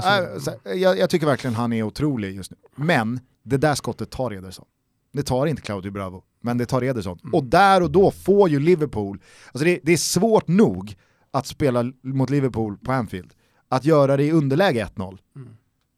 [0.65, 2.57] Äh, jag, jag, tycker verkligen han är otrolig just nu.
[2.77, 4.67] Men det där skottet tar Ederson.
[5.13, 7.19] Det tar inte Claudio Bravo, men det tar Ederson.
[7.23, 7.35] Mm.
[7.35, 10.97] Och där och då får ju Liverpool, alltså det, det, är svårt nog
[11.31, 13.35] att spela mot Liverpool på Anfield.
[13.69, 15.19] Att göra det i underläge 1-0.
[15.37, 15.49] Mm.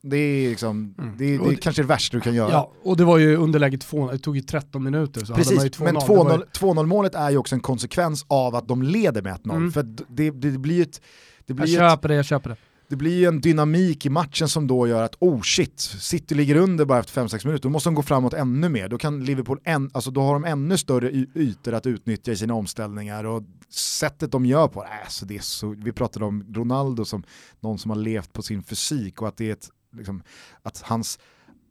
[0.03, 1.17] Det är, liksom, mm.
[1.19, 2.51] det, det är kanske det värsta du kan göra.
[2.51, 5.25] Ja, och det var ju underläge 2, det tog ju 13 minuter.
[5.25, 9.35] Så Precis, men 2-0 målet är ju också en konsekvens av att de leder med
[9.35, 9.51] 1-0.
[9.51, 9.73] Mm.
[9.73, 11.01] För det, det, blir ju ett...
[11.47, 12.57] Det blir jag köper ett, det, jag köper det
[12.93, 16.57] det blir ju en dynamik i matchen som då gör att oh shit, City ligger
[16.57, 18.89] under bara efter 5-6 minuter, då måste de gå framåt ännu mer.
[18.89, 22.55] Då kan Liverpool, en, alltså då har de ännu större ytor att utnyttja i sina
[22.55, 27.05] omställningar och sättet de gör på, äh, alltså det är så, vi pratade om Ronaldo
[27.05, 27.25] som
[27.61, 30.23] någon som har levt på sin fysik och att det är ett, liksom,
[30.63, 31.19] att hans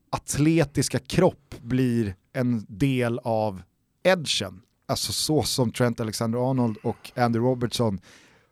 [0.10, 3.62] atletiska kropp blir en del av
[4.04, 4.62] edgen.
[4.88, 8.00] Alltså så som Trent Alexander-Arnold och Andy Robertson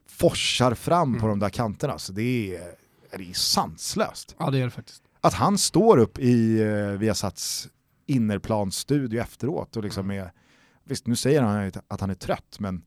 [0.10, 1.22] forsar fram mm.
[1.22, 1.98] på de där kanterna.
[1.98, 2.72] Så det är,
[3.18, 4.36] det är sanslöst.
[4.40, 5.04] Ja det är det faktiskt.
[5.22, 7.68] Att han står upp i eh, Viasats
[8.06, 10.26] innerplansstudio efteråt och liksom mm.
[10.26, 10.32] är,
[10.84, 12.84] visst nu säger han att han är trött men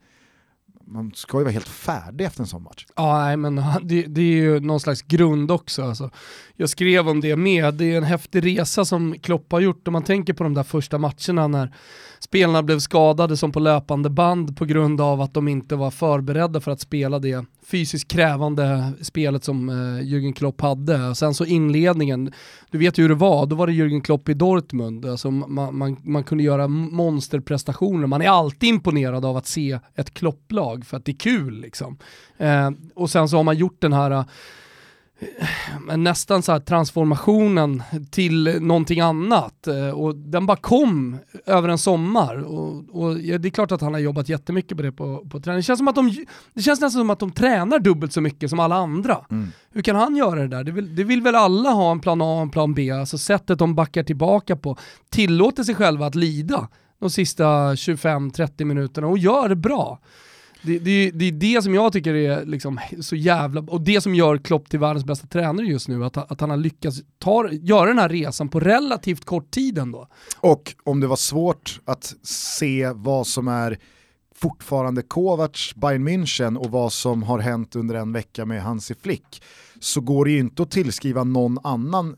[0.87, 2.87] man ska ju vara helt färdig efter en sån match.
[2.97, 5.83] Ja, nej, men det, det, är ju någon slags grund också.
[5.83, 6.11] Alltså.
[6.57, 9.93] Jag skrev om det med, det är en häftig resa som Klopp har gjort om
[9.93, 11.75] man tänker på de där första matcherna när
[12.21, 16.61] spelarna blev skadade som på löpande band på grund av att de inte var förberedda
[16.61, 21.15] för att spela det fysiskt krävande spelet som eh, Jürgen Klopp hade.
[21.15, 22.33] Sen så inledningen,
[22.71, 25.07] du vet ju hur det var, då var det Jürgen Klopp i Dortmund.
[25.07, 30.15] Alltså man, man, man kunde göra monsterprestationer, man är alltid imponerad av att se ett
[30.15, 31.99] Klopplag för att det är kul liksom.
[32.37, 34.25] Eh, och sen så har man gjort den här eh,
[35.97, 42.85] nästan så transformationen till någonting annat eh, och den bara kom över en sommar och,
[42.91, 45.57] och det är klart att han har jobbat jättemycket på det på, på träning.
[45.57, 48.51] Det känns, som att de, det känns nästan som att de tränar dubbelt så mycket
[48.51, 49.25] som alla andra.
[49.31, 49.49] Mm.
[49.73, 50.65] Hur kan han göra det där?
[50.65, 53.19] Det vill, det vill väl alla ha en plan A och en plan B, alltså
[53.19, 54.77] sättet de backar tillbaka på,
[55.11, 56.69] tillåter sig själva att lida
[57.01, 57.45] de sista
[57.75, 59.99] 25-30 minuterna och gör det bra.
[60.63, 64.15] Det, det, det, är det som jag tycker är liksom så jävla, och det som
[64.15, 67.89] gör Klopp till världens bästa tränare just nu, att, att han har lyckats ta, göra
[67.89, 70.09] den här resan på relativt kort tid ändå.
[70.41, 73.79] Och om det var svårt att se vad som är
[74.35, 79.43] fortfarande Kovacs Bayern München och vad som har hänt under en vecka med Hansi Flick
[79.81, 82.17] så går det ju inte att tillskriva någon annan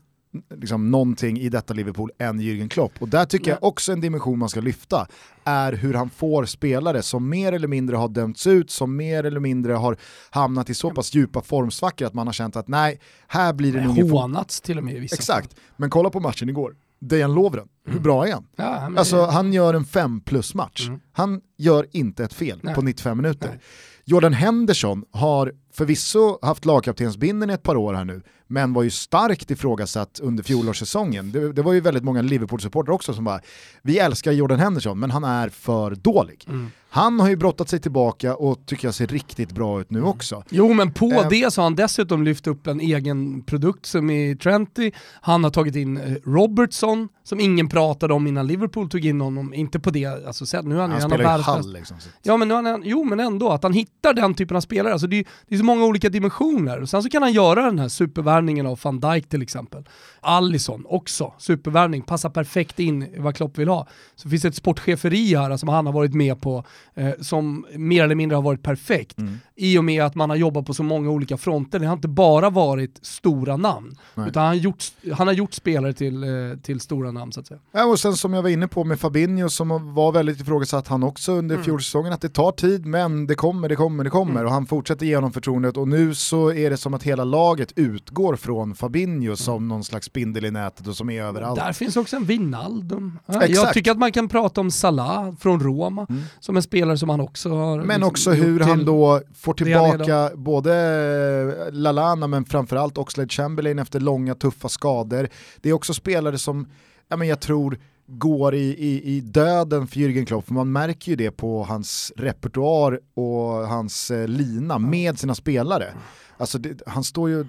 [0.55, 2.91] liksom, någonting i detta Liverpool än Jürgen Klopp.
[2.99, 5.07] Och där tycker jag också en dimension man ska lyfta
[5.43, 9.39] är hur han får spelare som mer eller mindre har dömts ut, som mer eller
[9.39, 9.97] mindre har
[10.29, 13.83] hamnat i så pass djupa formsvackor att man har känt att nej, här blir det
[13.83, 14.09] nog...
[14.11, 15.63] Hånats till och med i vissa Exakt, fall.
[15.75, 16.75] men kolla på matchen igår.
[16.99, 17.93] Dejan Lovren, mm.
[17.93, 18.47] hur bra är han?
[18.55, 18.97] Ja, men...
[18.97, 20.87] Alltså han gör en 5 plus match.
[20.87, 20.99] Mm.
[21.11, 22.75] Han gör inte ett fel nej.
[22.75, 23.47] på 95 minuter.
[23.49, 23.59] Nej.
[24.05, 28.89] Jordan Henderson har förvisso haft lagkaptensbinden i ett par år här nu, men var ju
[28.89, 31.31] starkt ifrågasatt under fjolårssäsongen.
[31.31, 33.39] Det, det var ju väldigt många Liverpool-supportrar också som bara,
[33.81, 36.45] vi älskar Jordan Henderson, men han är för dålig.
[36.47, 36.71] Mm.
[36.95, 40.09] Han har ju brottat sig tillbaka och tycker jag ser riktigt bra ut nu mm.
[40.09, 40.43] också.
[40.49, 41.29] Jo men på eh.
[41.29, 45.51] det så har han dessutom lyft upp en egen produkt som är Trenty, han har
[45.51, 49.89] tagit in eh, Robertson som ingen pratade om innan Liverpool tog in honom, inte på
[49.89, 50.61] det alltså.
[50.61, 51.97] Nu är han, han spelar ju Hall liksom.
[52.23, 55.07] Ja men nu han, jo men ändå, att han hittar den typen av spelare, alltså,
[55.07, 56.85] det, är, det är många olika dimensioner.
[56.85, 59.83] Sen så kan han göra den här supervärvningen av van Dijk till exempel.
[60.21, 63.87] Allison också, supervärvning, passar perfekt in i vad Klopp vill ha.
[64.15, 66.63] Så finns det ett sportcheferi här som han har varit med på
[66.93, 69.19] eh, som mer eller mindre har varit perfekt.
[69.19, 69.37] Mm.
[69.55, 71.79] I och med att man har jobbat på så många olika fronter.
[71.79, 74.29] Det har inte bara varit stora namn, Nej.
[74.29, 76.29] utan han har, gjort, han har gjort spelare till, eh,
[76.61, 77.59] till stora namn så att säga.
[77.71, 81.03] Ja, och sen som jag var inne på med Fabinho som var väldigt ifrågasatt han
[81.03, 81.65] också under mm.
[81.65, 84.45] fjolsäsongen, att det tar tid men det kommer, det kommer, det kommer mm.
[84.45, 87.71] och han fortsätter ge honom förtroendet och nu så är det som att hela laget
[87.75, 91.59] utgår från Fabinho som någon slags spindel i nätet och som är överallt.
[91.59, 93.19] Där finns också en Vinaldum.
[93.25, 96.21] Ja, jag tycker att man kan prata om Salah från Roma mm.
[96.39, 100.31] som en spelare som han också har Men liksom också hur han då får tillbaka
[100.35, 105.27] både Lalana men framförallt Oxlade Chamberlain efter långa tuffa skador.
[105.61, 106.67] Det är också spelare som
[107.07, 107.77] ja, men jag tror
[108.07, 112.11] går i, i, i döden för Jürgen Klopp, för man märker ju det på hans
[112.17, 115.93] repertoar och hans eh, lina med sina spelare.
[116.37, 117.45] Alltså det, han står ju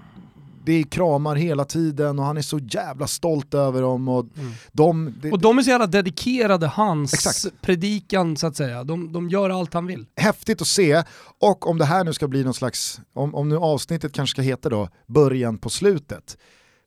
[0.67, 4.09] det är kramar hela tiden och han är så jävla stolt över dem.
[4.09, 4.53] Och, mm.
[4.73, 7.63] de, det, och de är så jävla dedikerade hans exakt.
[7.63, 8.85] predikan så att säga.
[8.85, 10.07] De, de gör allt han vill.
[10.17, 11.03] Häftigt att se,
[11.41, 14.43] och om det här nu ska bli någon slags, om, om nu avsnittet kanske ska
[14.43, 16.37] heta då början på slutet,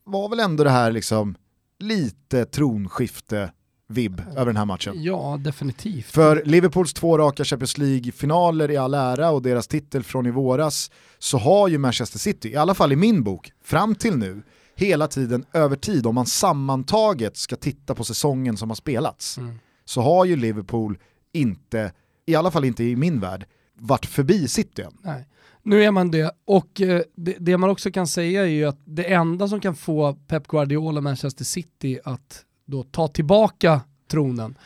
[0.04, 1.34] var väl ändå det här liksom
[1.78, 3.52] lite tronskifte
[3.90, 5.02] vibb över den här matchen.
[5.02, 6.06] Ja, definitivt.
[6.06, 10.90] För Liverpools två raka Champions League-finaler i all ära och deras titel från i våras
[11.18, 14.42] så har ju Manchester City, i alla fall i min bok, fram till nu,
[14.76, 19.58] hela tiden över tid, om man sammantaget ska titta på säsongen som har spelats, mm.
[19.84, 20.98] så har ju Liverpool
[21.32, 21.92] inte,
[22.26, 23.46] i alla fall inte i min värld,
[23.78, 24.92] varit förbi City än.
[25.02, 25.26] Nej.
[25.62, 28.78] Nu är man det, och eh, det, det, man också kan säga är ju att
[28.84, 34.58] det enda som kan få Pep Guardiola och Manchester City att då ta tillbaka tronen,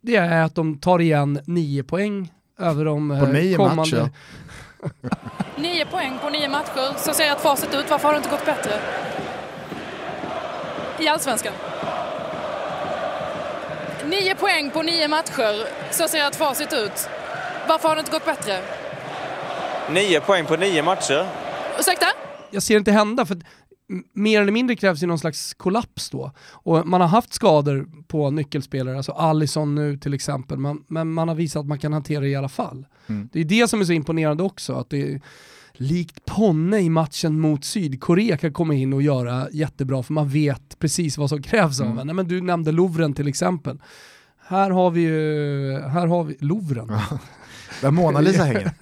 [0.00, 3.74] det är att de tar igen nio poäng över de på nio kommande...
[3.74, 4.10] Matcher.
[5.56, 7.90] nio poäng på nio matcher, så ser ett facit ut.
[7.90, 8.72] Varför har det inte gått bättre?
[10.98, 11.52] I Allsvenskan.
[14.06, 17.08] Nio poäng på nio matcher, så ser ett facit ut.
[17.68, 18.60] Varför har det inte gått bättre?
[19.90, 21.26] Nio poäng på nio matcher.
[21.78, 22.06] Ursäkta?
[22.50, 23.36] Jag ser det inte hända, för
[24.12, 26.32] mer eller mindre krävs ju någon slags kollaps då.
[26.50, 31.28] Och man har haft skador på nyckelspelare, alltså Allison nu till exempel, man, men man
[31.28, 32.86] har visat att man kan hantera det i alla fall.
[33.06, 33.28] Mm.
[33.32, 35.20] Det är det som är så imponerande också, att det är
[35.72, 40.78] likt Ponne i matchen mot Sydkorea kan komma in och göra jättebra, för man vet
[40.78, 41.92] precis vad som krävs mm.
[41.92, 42.16] av en.
[42.16, 43.78] Men du nämnde Louvren till exempel.
[44.46, 46.88] Här har vi ju, här har vi, Louvren.
[47.80, 48.72] Där Mona Lisa hänger.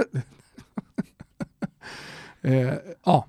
[2.42, 3.26] eh, ja,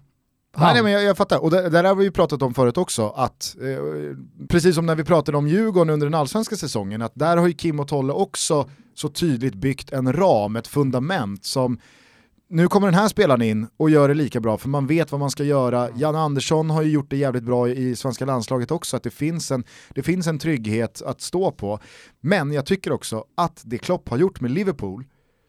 [0.59, 2.77] Nej, nej, men jag, jag fattar, och det, där har vi ju pratat om förut
[2.77, 7.11] också, att eh, precis som när vi pratade om Djurgården under den allsvenska säsongen, att
[7.15, 11.79] där har ju Kim och Tolle också så tydligt byggt en ram, ett fundament som
[12.49, 15.19] nu kommer den här spelaren in och gör det lika bra för man vet vad
[15.19, 15.89] man ska göra.
[15.95, 19.51] Jan Andersson har ju gjort det jävligt bra i svenska landslaget också, att det finns
[19.51, 21.79] en, det finns en trygghet att stå på.
[22.21, 25.05] Men jag tycker också att det Klopp har gjort med Liverpool,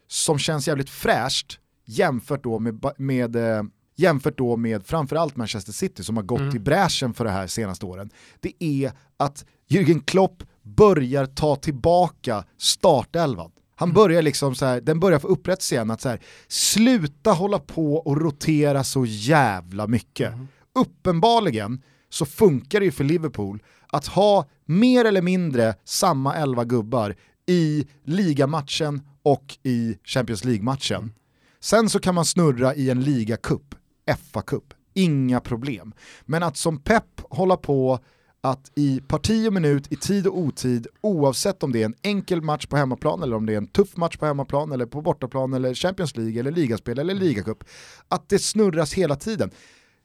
[0.09, 3.63] som känns jävligt fräscht jämfört då med, med eh,
[3.99, 6.57] jämfört då med framförallt Manchester City som har gått mm.
[6.57, 12.45] i bräschen för det här senaste åren, det är att Jürgen Klopp börjar ta tillbaka
[12.59, 13.51] startelvan.
[13.75, 13.95] Han mm.
[13.95, 17.95] börjar liksom så här, den börjar få upprättelse igen, att så här, sluta hålla på
[17.95, 20.33] och rotera så jävla mycket.
[20.33, 20.49] Mm.
[20.75, 27.15] Uppenbarligen så funkar det ju för Liverpool att ha mer eller mindre samma elva gubbar
[27.47, 31.01] i ligamatchen och i Champions League-matchen.
[31.01, 31.13] Mm.
[31.61, 33.75] Sen så kan man snurra i en ligacup
[34.17, 35.93] FA-cup, inga problem.
[36.25, 38.01] Men att som Pep hålla på
[38.41, 42.43] att i parti och minut, i tid och otid, oavsett om det är en enkel
[42.43, 45.55] match på hemmaplan eller om det är en tuff match på hemmaplan eller på bortaplan
[45.55, 47.65] eller Champions League eller ligaspel eller ligacup,
[48.09, 49.51] att det snurras hela tiden.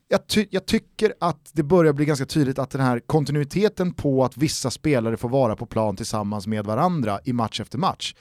[0.08, 4.24] Jag, ty jag, tycker att det börjar bli ganska tydligt att den här kontinuiteten på
[4.24, 8.14] att vissa spelare får vara på plan tillsammans med varandra i match efter match,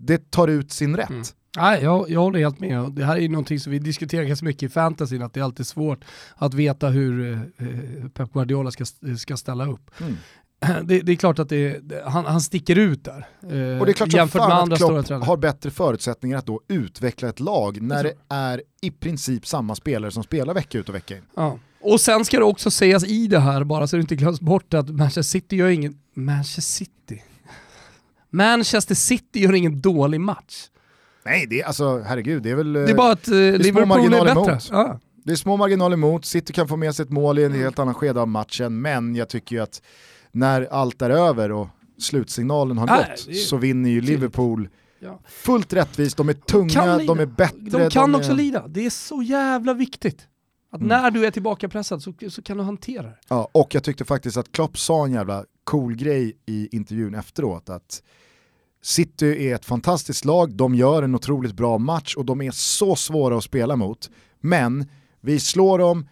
[0.00, 1.10] det tar ut sin rätt.
[1.10, 1.22] Mm.
[1.56, 2.92] Nej, jag, jag håller helt med.
[2.92, 5.44] Det här är ju någonting som vi diskuterar ganska mycket i fantasyn, att det är
[5.44, 6.04] alltid svårt
[6.36, 8.84] att veta hur eh, Pep Guardiola ska,
[9.18, 9.90] ska ställa upp.
[10.00, 10.16] Mm.
[10.86, 13.26] Det, det, är klart att det, han, han sticker ut där.
[13.42, 16.60] Eh, och det är klart jämfört med andra att Klopp har bättre förutsättningar att då
[16.68, 20.94] utveckla ett lag när det är i princip samma spelare som spelar vecka ut och
[20.94, 21.22] vecka in.
[21.36, 21.58] Ja.
[21.82, 24.74] Och sen ska det också sägas i det här, bara så det inte glöms bort,
[24.74, 25.98] att Manchester City gör ingen...
[26.14, 27.22] Manchester City?
[28.30, 30.66] Manchester City gör ingen dålig match.
[31.24, 32.72] Nej, det är alltså herregud, det är väl...
[32.72, 34.58] Det är bara att är Liverpool är bättre.
[34.70, 35.00] Ja.
[35.24, 37.78] Det är små marginaler emot, City kan få med sig ett mål i en helt
[37.78, 39.82] annan skede av matchen, men jag tycker ju att
[40.32, 41.68] när allt är över och
[41.98, 44.68] slutsignalen har Nej, gått så vinner ju Liverpool
[44.98, 45.20] ja.
[45.26, 47.56] fullt rättvist, de är tunga, de, de är bättre.
[47.60, 48.36] De kan de också är...
[48.36, 50.26] lida, det är så jävla viktigt.
[50.72, 50.88] Att mm.
[50.88, 53.18] när du är tillbaka pressad så, så kan du hantera det.
[53.28, 57.68] Ja, och jag tyckte faktiskt att Klopp sa en jävla cool grej i intervjun efteråt,
[57.68, 58.02] att
[58.82, 62.96] City är ett fantastiskt lag, de gör en otroligt bra match och de är så
[62.96, 64.10] svåra att spela mot.
[64.40, 64.88] Men
[65.20, 66.08] vi slår dem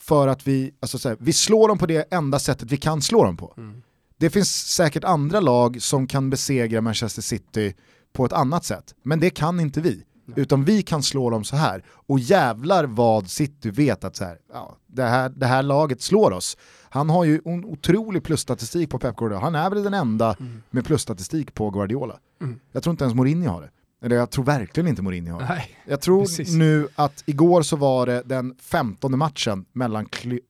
[0.00, 3.02] för att vi, alltså så här, vi slår dem på det enda sättet vi kan
[3.02, 3.54] slå dem på.
[3.56, 3.82] Mm.
[4.16, 7.74] Det finns säkert andra lag som kan besegra Manchester City
[8.12, 10.04] på ett annat sätt, men det kan inte vi.
[10.36, 11.84] Utan vi kan slå dem så här.
[11.88, 16.30] Och jävlar vad City vet att så här, ja, det, här, det här laget slår
[16.30, 16.56] oss.
[16.90, 19.40] Han har ju en otrolig plusstatistik på Pep Guardiola.
[19.40, 20.62] Han är väl den enda mm.
[20.70, 22.18] med plusstatistik på Guardiola.
[22.40, 22.60] Mm.
[22.72, 23.70] Jag tror inte ens Mourinho har det.
[24.02, 25.46] Eller jag tror verkligen inte Mourinho har det.
[25.48, 26.54] Nej, jag tror precis.
[26.54, 30.40] nu att igår så var det den femtonde matchen mellan Kli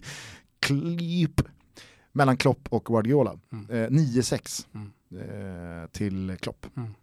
[0.60, 1.42] Klip,
[2.12, 3.38] mellan Klopp och Guardiola.
[3.52, 3.70] Mm.
[3.70, 5.82] Eh, 9-6 mm.
[5.82, 6.66] eh, till Klopp.
[6.76, 6.94] Mm.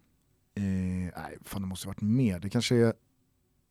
[0.56, 0.62] Eh,
[1.16, 2.40] nej, fan det måste varit mer.
[2.40, 2.92] Det kanske är...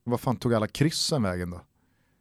[0.04, 1.62] Vad fan tog alla kryssen vägen då?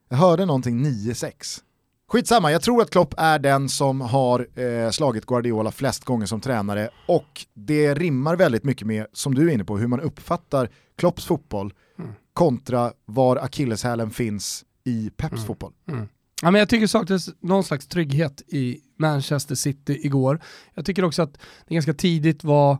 [0.09, 1.61] Jag hörde någonting 9-6.
[2.09, 6.41] Skitsamma, jag tror att Klopp är den som har eh, slagit Guardiola flest gånger som
[6.41, 10.71] tränare och det rimmar väldigt mycket med, som du är inne på, hur man uppfattar
[10.97, 12.11] Klopps fotboll mm.
[12.33, 15.47] kontra var akilleshälen finns i Peps mm.
[15.47, 15.73] fotboll.
[15.89, 16.09] Mm.
[16.43, 20.43] Ja, men jag tycker det saknades någon slags trygghet i Manchester City igår.
[20.75, 22.79] Jag tycker också att det ganska tidigt var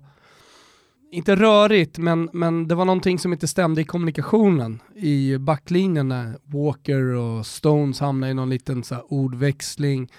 [1.15, 6.39] inte rörigt, men, men det var någonting som inte stämde i kommunikationen i backlinjen när
[6.45, 10.13] Walker och Stones hamnade i någon liten så ordväxling.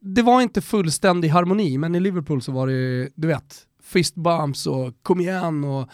[0.00, 4.66] Det var inte fullständig harmoni, men i Liverpool så var det, du vet, fist bumps
[4.66, 5.88] och kom igen och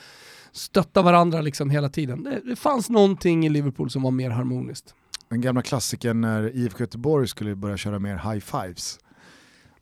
[0.52, 2.22] stötta varandra liksom hela tiden.
[2.22, 4.94] Det, det fanns någonting i Liverpool som var mer harmoniskt.
[5.28, 8.98] Den gamla klassikern när IFK Göteborg skulle börja köra mer high fives.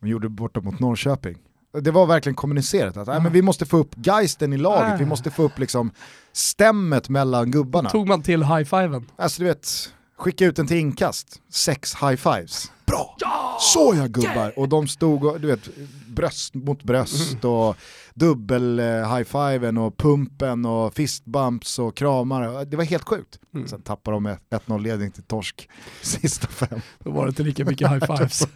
[0.01, 1.37] De gjorde borta mot Norrköping
[1.81, 3.23] det var verkligen kommunicerat att mm.
[3.23, 4.99] men vi måste få upp geisten i laget, äh.
[4.99, 5.91] vi måste få upp liksom
[6.33, 7.89] stämmet mellan gubbarna.
[7.89, 9.07] Då tog man till high-fiven.
[9.17, 12.71] Alltså du vet, skicka ut den till inkast, sex high-fives.
[12.87, 13.17] Bra!
[13.19, 13.57] Ja!
[13.61, 14.35] Så gubbar!
[14.35, 14.59] Yeah!
[14.59, 15.69] Och de stod och, du vet,
[16.17, 17.55] bröst mot bröst mm.
[17.55, 17.77] och
[18.15, 22.65] dubbel eh, och pumpen och fistbumps och kramar.
[22.65, 23.39] Det var helt sjukt.
[23.55, 23.69] Mm.
[23.69, 25.69] Sen tappade de 1-0-ledning till torsk
[26.03, 26.81] sista fem.
[26.99, 28.49] Då var det inte lika mycket high-fives.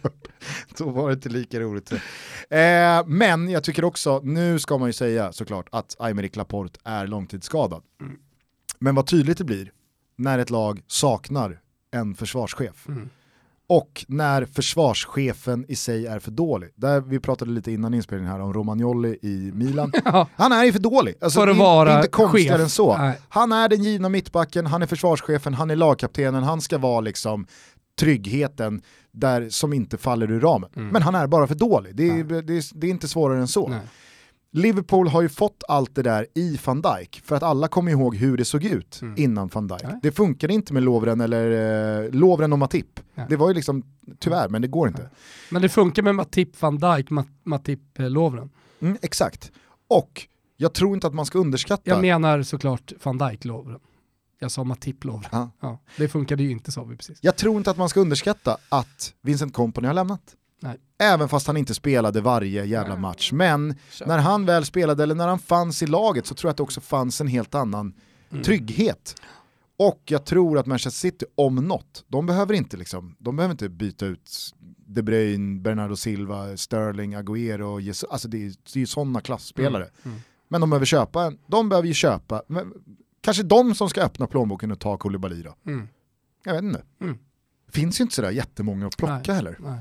[0.77, 1.91] då, var det inte lika roligt.
[1.91, 1.99] Eh,
[3.05, 7.83] men jag tycker också, nu ska man ju säga såklart att Aymeric Laporte är långtidsskadad.
[8.01, 8.17] Mm.
[8.79, 9.71] Men vad tydligt det blir
[10.15, 11.59] när ett lag saknar
[11.91, 12.87] en försvarschef.
[12.87, 13.09] Mm
[13.71, 16.69] och när försvarschefen i sig är för dålig.
[16.75, 19.91] Där vi pratade lite innan inspelningen här om Romagnoli i Milan.
[20.05, 20.27] Ja.
[20.35, 21.15] Han är ju för dålig.
[21.21, 22.97] Alltså, för att vara inte konstigare än så.
[22.97, 23.19] Nej.
[23.29, 27.47] Han är den givna mittbacken, han är försvarschefen, han är lagkaptenen, han ska vara liksom
[27.99, 30.69] tryggheten där, som inte faller ur ramen.
[30.75, 30.87] Mm.
[30.87, 33.67] Men han är bara för dålig, det är, det det är inte svårare än så.
[33.67, 33.79] Nej.
[34.53, 38.15] Liverpool har ju fått allt det där i van Dijk för att alla kommer ihåg
[38.15, 39.15] hur det såg ut mm.
[39.17, 39.83] innan van Dijk.
[39.83, 39.99] Nej.
[40.01, 42.99] Det funkade inte med Lovren eller eh, Lovren och Matip.
[43.15, 43.25] Nej.
[43.29, 43.83] Det var ju liksom,
[44.19, 45.09] tyvärr, men det går inte.
[45.49, 47.07] Men det funkar med Matip, van Dijk,
[47.43, 48.49] Matip, eh, Lovren.
[48.79, 49.51] Mm, exakt.
[49.87, 50.27] Och
[50.57, 51.83] jag tror inte att man ska underskatta...
[51.85, 53.79] Jag menar såklart van Dijk, Lovren.
[54.39, 55.29] Jag sa Matip Lovren.
[55.31, 55.51] Ja.
[55.59, 55.79] ja.
[55.97, 57.19] det funkade ju inte sa vi precis.
[57.21, 60.35] Jag tror inte att man ska underskatta att Vincent Company har lämnat.
[60.61, 60.77] Nej.
[60.99, 63.31] Även fast han inte spelade varje jävla match.
[63.31, 64.05] Men så.
[64.05, 66.63] när han väl spelade, eller när han fanns i laget, så tror jag att det
[66.63, 67.93] också fanns en helt annan
[68.31, 68.43] mm.
[68.43, 69.15] trygghet.
[69.77, 73.69] Och jag tror att Manchester City, om något, de behöver inte, liksom, de behöver inte
[73.69, 74.55] byta ut
[74.85, 79.83] De Bruyne, Bernardo Silva, Sterling, Agüero, Jesus, alltså det är, det är sådana klassspelare.
[79.83, 79.93] Mm.
[80.03, 80.19] Mm.
[80.47, 82.73] Men de behöver köpa en, de behöver ju köpa, men,
[83.21, 85.55] kanske de som ska öppna plånboken och ta Koulibaly då.
[85.65, 85.87] Mm.
[86.43, 86.83] Jag vet inte.
[87.01, 87.17] Mm.
[87.69, 89.57] Finns ju inte sådär jättemånga att plocka nej, heller.
[89.59, 89.79] Nej.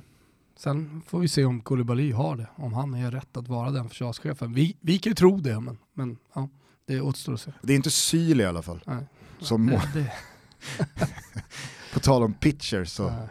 [0.62, 3.88] Sen får vi se om Koulibaly har det, om han är rätt att vara den
[3.88, 4.54] försvarschefen.
[4.54, 6.48] Vi, vi kan ju tro det, men, men ja,
[6.86, 7.52] det återstår att se.
[7.62, 8.82] Det är inte Syl i alla fall.
[8.86, 9.04] Nej.
[9.38, 10.12] Som det, det.
[11.94, 13.28] På tal om pitcher så Nej.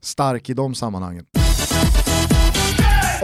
[0.00, 1.26] stark i de sammanhangen.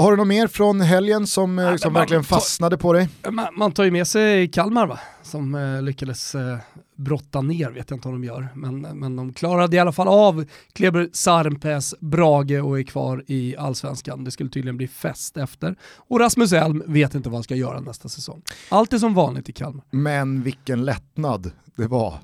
[0.00, 3.08] Har du något mer från helgen som, ja, som verkligen fastnade på dig?
[3.30, 6.58] Man, man, tar ju med sig Kalmar va, som eh, lyckades eh,
[6.96, 8.48] brotta ner, vet jag inte om de gör.
[8.54, 13.56] Men, men de klarade i alla fall av Kleber Sarmpes, Brage och är kvar i
[13.56, 14.24] allsvenskan.
[14.24, 15.76] Det skulle tydligen bli fest efter.
[15.96, 18.42] Och Rasmus Elm vet inte vad han ska göra nästa säsong.
[18.68, 19.84] Allt är som vanligt i Kalmar.
[19.90, 22.18] Men vilken lättnad det var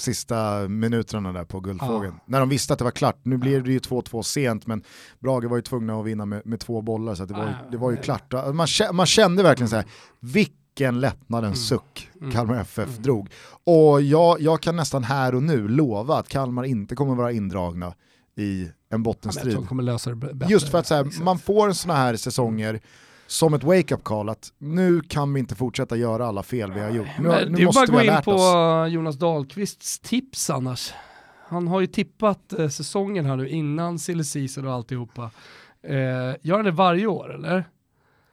[0.00, 2.14] sista minuterna där på Guldfågeln.
[2.16, 2.24] Ja.
[2.26, 3.16] När de visste att det var klart.
[3.22, 4.82] Nu blir det ju 2-2 sent men
[5.18, 7.90] Brage var ju tvungna att vinna med, med två bollar så det, var, det var
[7.90, 8.32] ju klart.
[8.32, 9.84] Man, man kände verkligen så här,
[10.20, 11.80] vilken lättnadens mm.
[11.80, 12.32] suck mm.
[12.32, 13.02] Kalmar FF mm.
[13.02, 13.28] drog.
[13.64, 17.94] Och jag, jag kan nästan här och nu lova att Kalmar inte kommer vara indragna
[18.36, 19.58] i en bottenstrid.
[20.48, 22.80] Just för att så här, man får sådana här säsonger
[23.30, 26.90] som ett wake-up call att nu kan vi inte fortsätta göra alla fel vi har
[26.90, 27.08] gjort.
[27.18, 28.92] Nu, nu det är bara att gå in på oss.
[28.92, 30.92] Jonas Dahlqvists tips annars.
[31.48, 35.30] Han har ju tippat eh, säsongen här nu innan silly season och alltihopa.
[35.82, 35.94] Eh,
[36.42, 37.64] gör han det varje år eller?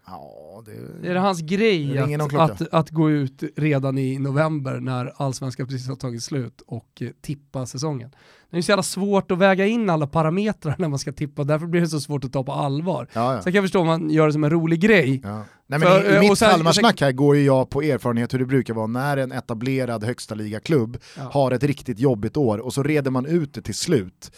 [0.07, 1.09] Ja, det...
[1.09, 5.87] Är det hans grej att, att, att, gå ut redan i november när allsvenskan precis
[5.87, 8.11] har tagit slut och eh, tippa säsongen?
[8.49, 11.65] Det är så jävla svårt att väga in alla parametrar när man ska tippa, därför
[11.65, 13.07] blir det så svårt att ta på allvar.
[13.13, 13.41] Ja, ja.
[13.41, 15.21] Sen kan jag förstå om man gör det som en rolig grej.
[15.23, 15.43] Ja.
[15.69, 18.39] Nej, men För, I, i eh, mitt Kalmarsnack här går ju jag på erfarenhet hur
[18.39, 22.83] det brukar vara när en etablerad högsta liga-klubb har ett riktigt jobbigt år och så
[22.83, 24.31] reder man ut det till slut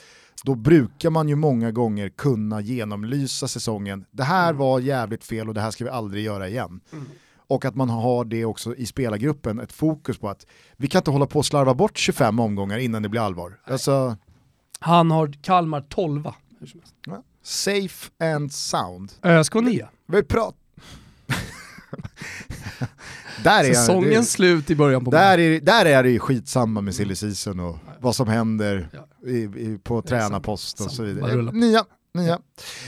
[0.43, 4.05] då brukar man ju många gånger kunna genomlysa säsongen.
[4.11, 4.57] Det här mm.
[4.57, 6.81] var jävligt fel och det här ska vi aldrig göra igen.
[6.91, 7.05] Mm.
[7.47, 10.45] Och att man har det också i spelargruppen, ett fokus på att
[10.77, 13.59] vi kan inte hålla på och slarva bort 25 omgångar innan det blir allvar.
[13.63, 14.17] Alltså...
[14.79, 16.23] Han har Kalmar 12
[17.05, 17.23] ja.
[17.43, 19.11] Safe and sound.
[19.23, 19.87] ÖSK 9.
[20.07, 20.59] Vi pratar...
[23.43, 26.81] där är Säsongens det, slut i början på där är, där är det ju skitsamma
[26.81, 28.89] med silly season och vad som händer
[29.25, 31.51] i, i, på tränarpost och så vidare.
[31.51, 32.39] Nya, nya.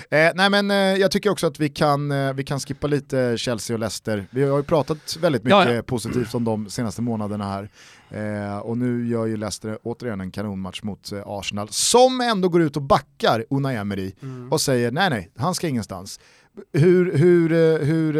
[0.09, 3.37] Eh, nej men eh, jag tycker också att vi kan, eh, vi kan skippa lite
[3.37, 4.27] Chelsea och Leicester.
[4.31, 5.83] Vi har ju pratat väldigt mycket ja, ja.
[5.83, 7.69] positivt om de senaste månaderna här.
[8.09, 12.61] Eh, och nu gör ju Leicester återigen en kanonmatch mot eh, Arsenal, som ändå går
[12.61, 14.51] ut och backar Unai Emery mm.
[14.51, 16.19] och säger nej nej, han ska ingenstans.
[16.73, 18.13] Hur, hur, eh, hur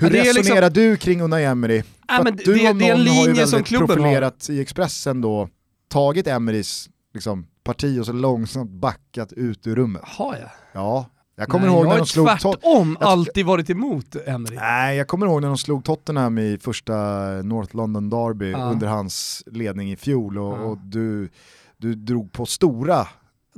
[0.00, 0.82] hur ja, resonerar liksom...
[0.82, 1.82] du kring Unai Emery?
[2.08, 4.54] Ja, men du det, om det är en linje har ju väldigt som profilerat har.
[4.54, 5.48] i Expressen då,
[5.88, 10.02] tagit Emerys liksom, parti och så långsamt backat ut ur rummet.
[10.04, 10.50] Har jag?
[10.72, 11.06] Ja.
[11.36, 14.56] Jag kommer Nej, ihåg jag när de slog tvärtom alltid varit emot Emery.
[14.56, 16.94] Nej, jag kommer ihåg när de slog Tottenham i första
[17.42, 18.58] North London Derby ja.
[18.58, 20.62] under hans ledning i fjol och, ja.
[20.62, 21.28] och du,
[21.76, 23.06] du drog på stora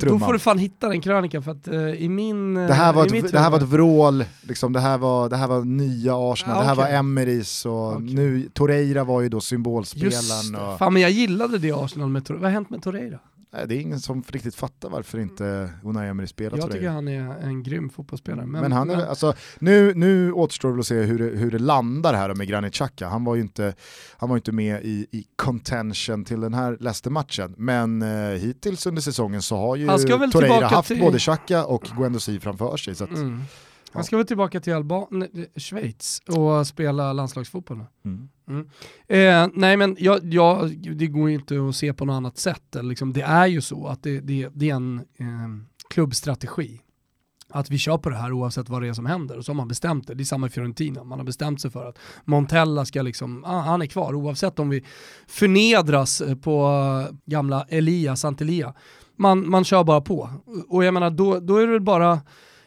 [0.00, 0.20] trumman.
[0.20, 2.54] Då får du fan hitta den krönikan för att uh, i min...
[2.54, 5.48] det här var, ett, det här var ett vrål, liksom, det, här var, det här
[5.48, 6.92] var nya Arsenal, ah, det här okay.
[6.92, 8.14] var Emerys och okay.
[8.14, 10.72] nu, Torreira var ju då symbolspelaren.
[10.72, 10.78] Och...
[10.78, 13.18] Fan men jag gillade det Arsenal med Torreira, vad har hänt med Torreira?
[13.52, 17.08] Nej, det är ingen som riktigt fattar varför inte Unai Emery spelar Jag tycker han
[17.08, 18.46] är en grym fotbollsspelare.
[18.46, 19.08] Men, men han är, men...
[19.08, 22.74] Alltså, nu, nu återstår det att se hur det, hur det landar här med Granit
[22.74, 23.08] Xhaka.
[23.08, 23.74] Han var ju inte,
[24.16, 29.02] han var inte med i, i contention till den här Leicester-matchen, men eh, hittills under
[29.02, 31.00] säsongen så har ju Torreira haft till...
[31.00, 32.94] både Xhaka och Guendouzi framför sig.
[32.94, 33.10] Så att...
[33.10, 33.42] mm.
[33.92, 35.06] Han ska väl tillbaka till Alba
[35.56, 37.84] Schweiz och spela landslagsfotboll.
[38.04, 38.28] Mm.
[38.50, 38.68] Mm.
[39.08, 42.76] Eh, nej men jag, jag, det går inte att se på något annat sätt.
[42.82, 45.26] Liksom, det är ju så att det, det, det är en eh,
[45.90, 46.80] klubbstrategi
[47.52, 49.38] att vi kör på det här oavsett vad det är som händer.
[49.38, 50.14] Och så har man bestämt det.
[50.14, 51.04] Det är samma i Fiorentina.
[51.04, 54.68] Man har bestämt sig för att Montella ska liksom, ah, han är kvar oavsett om
[54.68, 54.84] vi
[55.26, 56.66] förnedras eh, på
[57.08, 58.74] eh, gamla Elia, Santelia.
[59.16, 60.30] Man, man kör bara på.
[60.68, 62.20] Och jag menar, då, då är det väl bara,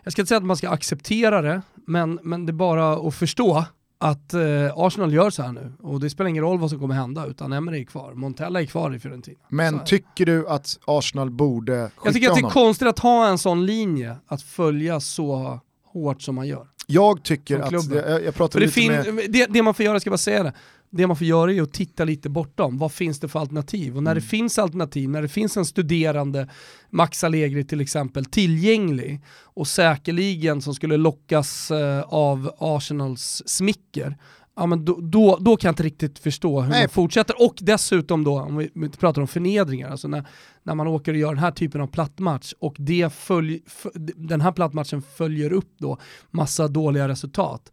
[0.04, 3.16] jag ska inte säga att man ska acceptera det, men, men det är bara att
[3.16, 3.66] förstå
[4.04, 4.42] att eh,
[4.76, 7.54] Arsenal gör så här nu och det spelar ingen roll vad som kommer hända utan
[7.54, 9.38] Emery är kvar, Montella är kvar i Fiorentina.
[9.50, 13.28] Men tycker du att Arsenal borde skicka Jag tycker att det är konstigt att ha
[13.28, 16.68] en sån linje, att följa så hårt som man gör.
[16.88, 19.32] Jag tycker att, jag, jag pratar lite med...
[19.32, 20.54] Det, det, man får göra, ska bara säga det,
[20.96, 22.78] det man får göra är att titta lite bortom.
[22.78, 23.98] Vad finns det för alternativ?
[23.98, 24.22] Och när mm.
[24.24, 26.50] det finns alternativ, när det finns en studerande,
[26.90, 34.18] Max Allegri till exempel, tillgänglig och säkerligen som skulle lockas eh, av Arsenals smicker,
[34.56, 36.82] ja, men då, då, då, kan jag inte riktigt förstå hur Nej.
[36.82, 37.42] man fortsätter.
[37.46, 40.28] Och dessutom då, om vi pratar om förnedringar, alltså när,
[40.64, 43.62] när man åker och gör den här typen av plattmatch och det följ,
[44.16, 45.98] den här plattmatchen följer upp då
[46.32, 47.72] massa dåliga resultat.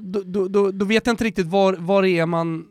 [0.00, 2.64] Då, då, då, då vet jag inte riktigt var, var det är man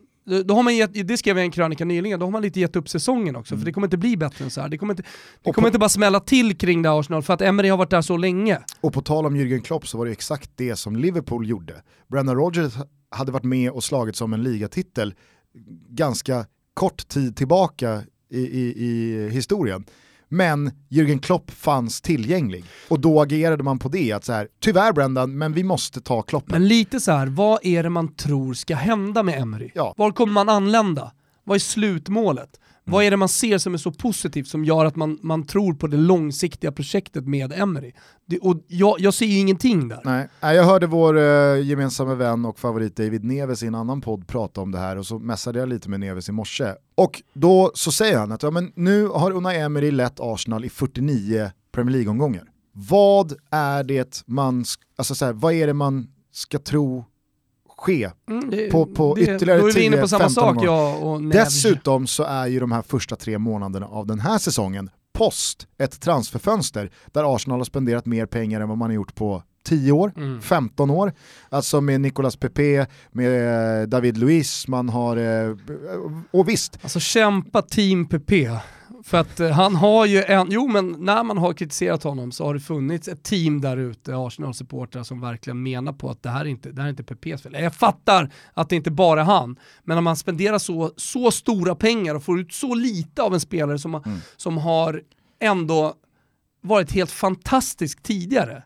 [0.45, 2.59] då har man gett, det skrev jag i en krönika nyligen, då har man lite
[2.59, 3.61] gett upp säsongen också, mm.
[3.61, 4.69] för det kommer inte bli bättre än så här.
[4.69, 5.03] Det kommer inte,
[5.43, 8.01] det kommer inte bara smälla till kring det Arsenal, för att Emery har varit där
[8.01, 8.59] så länge.
[8.81, 11.73] Och på tal om Jürgen Klopp så var det exakt det som Liverpool gjorde.
[12.07, 12.73] Brendan Rodgers
[13.11, 15.13] hade varit med och slagit som en ligatitel
[15.89, 19.85] ganska kort tid tillbaka i, i, i historien.
[20.33, 22.65] Men Jürgen Klopp fanns tillgänglig.
[22.87, 26.21] Och då agerade man på det, att så här, tyvärr Brendan, men vi måste ta
[26.21, 26.51] Kloppen.
[26.51, 29.71] Men lite så här, vad är det man tror ska hända med Emery?
[29.75, 29.93] Ja.
[29.97, 31.11] Var kommer man anlända?
[31.43, 32.59] Vad är slutmålet?
[32.85, 32.93] Mm.
[32.93, 35.73] Vad är det man ser som är så positivt som gör att man, man tror
[35.73, 37.91] på det långsiktiga projektet med Emery?
[38.25, 39.99] Det, och jag, jag ser ju ingenting där.
[40.03, 44.27] Nej, jag hörde vår eh, gemensamma vän och favorit David Neves i en annan podd
[44.27, 46.73] prata om det här och så mässade jag lite med Neves i morse.
[46.95, 50.69] Och då så säger han att ja, men nu har Unai Emery lett Arsenal i
[50.69, 52.43] 49 Premier League-omgångar.
[52.73, 54.65] Vad är det man,
[54.95, 57.05] alltså så här, vad är det man ska tro
[57.81, 61.31] ske mm, det, på, på det, ytterligare 10-15 år.
[61.31, 66.01] Dessutom så är ju de här första tre månaderna av den här säsongen post ett
[66.01, 70.13] transferfönster där Arsenal har spenderat mer pengar än vad man har gjort på 10 år,
[70.17, 70.41] mm.
[70.41, 71.13] 15 år.
[71.49, 75.17] Alltså med Nicolas Pepe, med David Luiz, man har...
[75.17, 75.55] Eh,
[76.31, 76.79] och visst.
[76.81, 78.61] Alltså kämpa team Pepe.
[79.03, 82.45] För att eh, han har ju en, jo men när man har kritiserat honom så
[82.45, 86.41] har det funnits ett team där ute, Arsenal-supportrar som verkligen menar på att det här
[86.41, 87.53] är inte, det här är inte Pepes fel.
[87.53, 91.75] Jag fattar att det inte bara är han, men när man spenderar så, så stora
[91.75, 94.19] pengar och får ut så lite av en spelare som, mm.
[94.37, 95.01] som har
[95.39, 95.93] ändå
[96.61, 98.63] varit helt fantastisk tidigare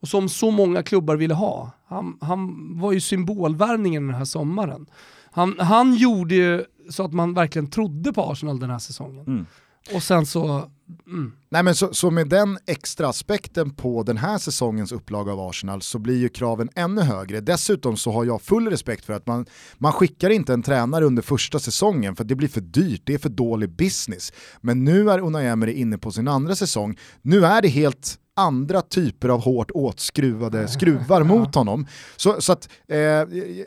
[0.00, 1.70] och som så många klubbar ville ha.
[1.88, 4.86] Han, han var ju symbolvärvningen den här sommaren.
[5.30, 9.26] Han, han gjorde ju så att man verkligen trodde på Arsenal den här säsongen.
[9.26, 9.46] Mm.
[9.94, 10.70] Och sen så...
[11.06, 11.32] Mm.
[11.48, 15.82] Nej men så, så, med den extra aspekten på den här säsongens upplaga av Arsenal
[15.82, 17.40] så blir ju kraven ännu högre.
[17.40, 19.46] Dessutom så har jag full respekt för att man,
[19.78, 23.18] man skickar inte en tränare under första säsongen för det blir för dyrt, det är
[23.18, 24.32] för dålig business.
[24.60, 26.98] Men nu är Unai Emery inne på sin andra säsong.
[27.22, 31.86] Nu är det helt andra typer av hårt åtskruvade skruvar mot honom.
[32.16, 32.98] Så, så att, eh,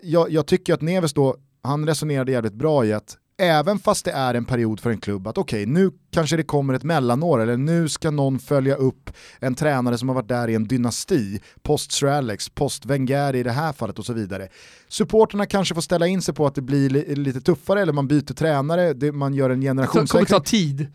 [0.03, 4.11] jag, jag tycker att Neves då, han resonerade jävligt bra i att även fast det
[4.11, 7.39] är en period för en klubb att okej, okay, nu kanske det kommer ett mellanår
[7.39, 9.09] eller nu ska någon följa upp
[9.39, 13.43] en tränare som har varit där i en dynasti, post Sir Alex, post Wenger i
[13.43, 14.47] det här fallet och så vidare.
[14.87, 18.07] Supporterna kanske får ställa in sig på att det blir li lite tuffare eller man
[18.07, 20.23] byter tränare, det, man gör en generationsväxling.
[20.23, 20.87] Det kommer ta tid.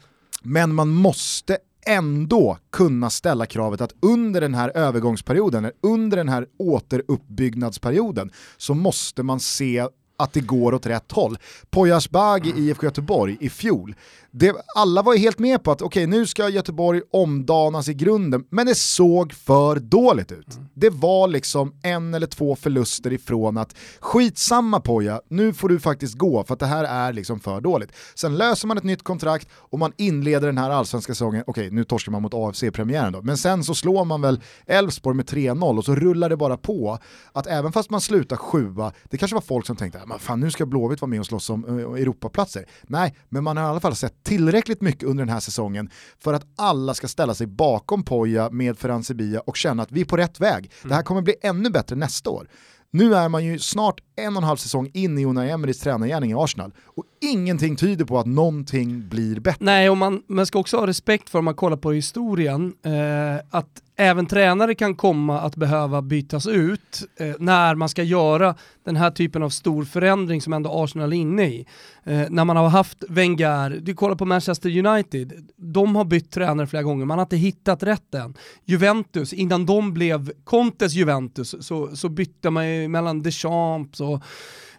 [0.43, 6.47] Men man måste ändå kunna ställa kravet att under den här övergångsperioden, under den här
[6.59, 9.87] återuppbyggnadsperioden, så måste man se
[10.17, 11.39] att det går åt rätt håll.
[11.71, 13.95] Poyas Bag i IFK Göteborg i fjol,
[14.37, 17.95] det, alla var ju helt med på att okej okay, nu ska Göteborg omdanas i
[17.95, 20.55] grunden, men det såg för dåligt ut.
[20.55, 20.69] Mm.
[20.75, 26.15] Det var liksom en eller två förluster ifrån att skitsamma Poja, nu får du faktiskt
[26.15, 27.93] gå för att det här är liksom för dåligt.
[28.15, 31.77] Sen löser man ett nytt kontrakt och man inleder den här allsvenska säsongen, okej okay,
[31.77, 35.79] nu torskar man mot AFC-premiären då, men sen så slår man väl Elfsborg med 3-0
[35.79, 36.99] och så rullar det bara på.
[37.33, 40.51] Att även fast man slutar sjua, det kanske var folk som tänkte, men fan nu
[40.51, 42.67] ska Blåvitt vara med och slåss om uh, Europaplatser.
[42.83, 46.35] Nej, men man har i alla fall sett tillräckligt mycket under den här säsongen för
[46.35, 50.05] att alla ska ställa sig bakom Poja med Ferran Sevilla och känna att vi är
[50.05, 50.59] på rätt väg.
[50.59, 50.69] Mm.
[50.83, 51.05] Det här mm.
[51.05, 52.49] kommer bli ännu bättre nästa år.
[52.91, 56.31] Nu är man ju snart en och en halv säsong in i Unai Emerys tränargärning
[56.31, 59.65] i Arsenal och ingenting tyder på att någonting blir bättre.
[59.65, 63.47] Nej, och man, man ska också ha respekt för, om man kollar på historien, eh,
[63.51, 68.97] att även tränare kan komma att behöva bytas ut eh, när man ska göra den
[68.97, 71.67] här typen av stor förändring som ändå Arsenal är inne i.
[72.05, 76.67] Eh, när man har haft Wenger, du kollar på Manchester United, de har bytt tränare
[76.67, 78.35] flera gånger, man har inte hittat rätt än.
[78.65, 84.23] Juventus, innan de blev Contes Juventus så, så bytte man ju mellan Deschamps och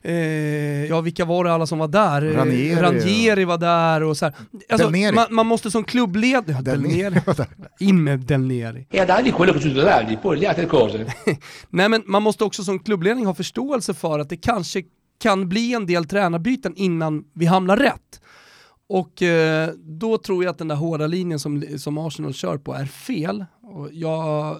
[0.05, 2.21] eh, ja vilka var det alla som var där?
[2.21, 4.31] Ranieri, Ranieri var där och så
[4.69, 7.21] alltså, man, man, måste som klubbledare, Del Neri.
[7.79, 8.87] in med Del Neri.
[8.91, 11.05] E dargli quello che succede dargli, poi le altre cose.
[11.69, 14.83] Nej men man måste också som klubbledning ha förståelse för att det kanske
[15.21, 18.21] kan bli en del tränarbyten innan vi hamnar rätt.
[18.87, 22.73] Och eh, då tror jag att den där hårda linjen som, som Arsenal kör på
[22.73, 23.45] är fel.
[23.61, 24.57] Och jag,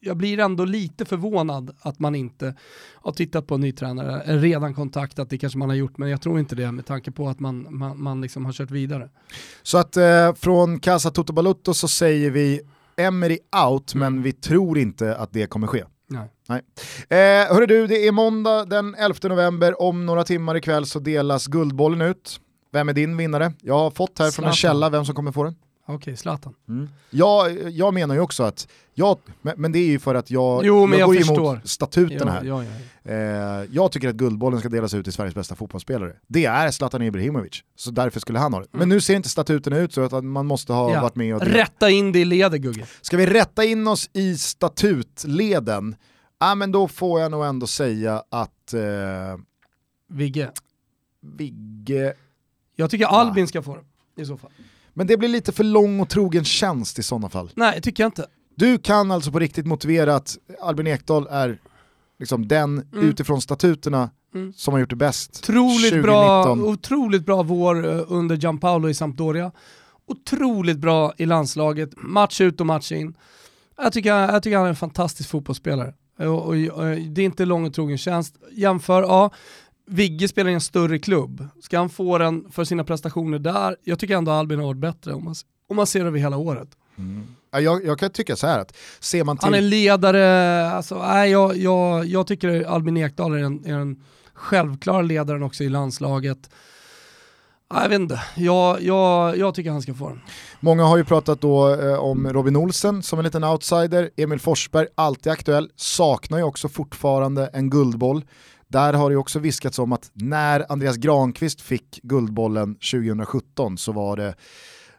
[0.00, 2.54] jag blir ändå lite förvånad att man inte
[2.94, 6.22] har tittat på en ny tränare, redan kontaktat, det kanske man har gjort, men jag
[6.22, 9.10] tror inte det med tanke på att man, man, man liksom har kört vidare.
[9.62, 12.60] Så att eh, från Casa Toto Balutto så säger vi
[12.96, 14.14] Emery out, mm.
[14.14, 15.84] men vi tror inte att det kommer ske.
[16.08, 16.28] Nej.
[16.48, 16.62] Nej.
[17.08, 21.46] Eh, hörru du, det är måndag den 11 november, om några timmar ikväll så delas
[21.46, 22.40] Guldbollen ut.
[22.72, 23.52] Vem är din vinnare?
[23.62, 24.32] Jag har fått här Zlatan.
[24.32, 25.54] från en källa vem som kommer få den.
[25.90, 26.54] Okej, okay, Zlatan.
[26.68, 26.88] Mm.
[27.10, 30.88] Jag, jag menar ju också att, jag, men det är ju för att jag, jo,
[30.88, 31.52] jag, jag går förstår.
[31.52, 32.44] emot statuten ja, här.
[32.44, 32.64] Ja,
[33.02, 36.12] ja, eh, jag tycker att Guldbollen ska delas ut till Sveriges bästa fotbollsspelare.
[36.26, 38.66] Det är Zlatan Ibrahimovic, så därför skulle han ha det.
[38.66, 38.78] Mm.
[38.78, 41.42] Men nu ser inte statuten ut så att man måste ha varit med och...
[41.42, 42.86] Rätta in det i ledet Gugge.
[43.00, 45.96] Ska vi rätta in oss i statutleden,
[46.38, 48.74] ja men då får jag nog ändå säga att...
[48.74, 48.80] Eh,
[50.08, 50.50] Vigge.
[51.20, 52.14] Vigge...
[52.80, 53.78] Jag tycker Albin ska få
[54.16, 54.50] det i så fall.
[54.94, 57.50] Men det blir lite för lång och trogen tjänst i sådana fall.
[57.54, 58.26] Nej, det tycker jag inte.
[58.54, 61.60] Du kan alltså på riktigt motivera att Albin Ekdal är
[62.18, 63.08] liksom den mm.
[63.08, 64.52] utifrån statuterna mm.
[64.52, 66.02] som har gjort det bäst otroligt 2019.
[66.02, 69.52] Bra, otroligt bra vår eh, under Gianpaolo i Sampdoria.
[70.06, 73.14] Otroligt bra i landslaget, match ut och match in.
[73.76, 75.94] Jag tycker, jag tycker han är en fantastisk fotbollsspelare.
[76.18, 78.36] Och, och, och, det är inte lång och trogen tjänst.
[78.52, 79.30] Jämför, ja,
[79.88, 81.48] Vigge spelar i en större klubb.
[81.62, 83.76] Ska han få den för sina prestationer där?
[83.84, 85.34] Jag tycker ändå Albin har varit bättre om man,
[85.68, 86.68] om man ser över hela året.
[86.98, 87.26] Mm.
[87.50, 89.44] Jag, jag, kan tycka så här att ser man till...
[89.44, 94.04] Han är ledare, alltså, nej, jag, jag, jag tycker Albin Ekdal är en, är en
[94.34, 96.50] självklar ledaren också i landslaget.
[97.74, 100.20] Jag vet inte, jag, jag, jag tycker han ska få den.
[100.60, 104.86] Många har ju pratat då eh, om Robin Olsen som en liten outsider, Emil Forsberg
[104.94, 108.24] alltid aktuell, saknar ju också fortfarande en guldboll.
[108.68, 114.16] Där har det också viskats om att när Andreas Granqvist fick Guldbollen 2017 så var
[114.16, 114.34] det,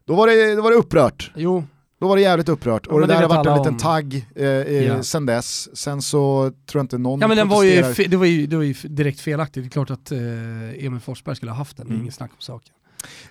[0.06, 1.32] då var det, då var det upprört.
[1.36, 1.64] Jo.
[2.00, 4.46] Då var det jävligt upprört och det, det där har varit en liten tagg eh,
[4.46, 5.02] yeah.
[5.02, 5.78] sen dess.
[5.78, 8.56] Sen så tror jag inte någon Ja men den var ju, det, var ju, det
[8.56, 11.88] var ju direkt felaktigt, det är klart att eh, Emil Forsberg skulle ha haft den,
[11.88, 12.02] mm.
[12.02, 12.74] inget snack om saken.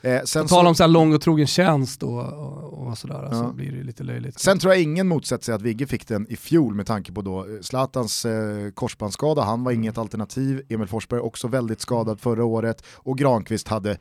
[0.02, 3.28] Eh, sen På tal om så här lång och trogen tjänst och, och, och sådär,
[3.30, 3.32] ja.
[3.32, 4.38] så blir det lite löjligt.
[4.38, 7.22] Sen tror jag ingen motsätter sig att Vigge fick den i fjol med tanke på
[7.22, 12.44] då eh, Zlatans eh, korsbandsskada, han var inget alternativ, Emil Forsberg också väldigt skadad förra
[12.44, 13.98] året och Granqvist hade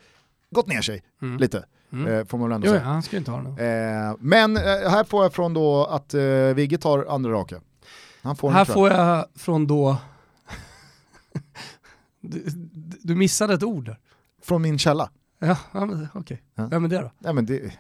[0.52, 1.38] gått ner sig mm.
[1.38, 1.66] lite.
[1.94, 2.14] Mm.
[2.14, 2.84] Eh, får man väl ändå jo, säga.
[2.84, 3.40] han ska inte ha.
[3.40, 6.22] Eh, men eh, här får jag från då att eh,
[6.56, 7.62] Vigge tar andra raka.
[8.22, 9.98] Han får här får jag från då,
[12.22, 12.44] du,
[13.02, 14.00] du missade ett ord där.
[14.42, 15.10] Från min källa.
[15.40, 16.42] Ja, ja men, okej.
[16.56, 16.68] Ja.
[16.68, 17.12] Vem är det då?
[17.20, 17.72] Ja, men det,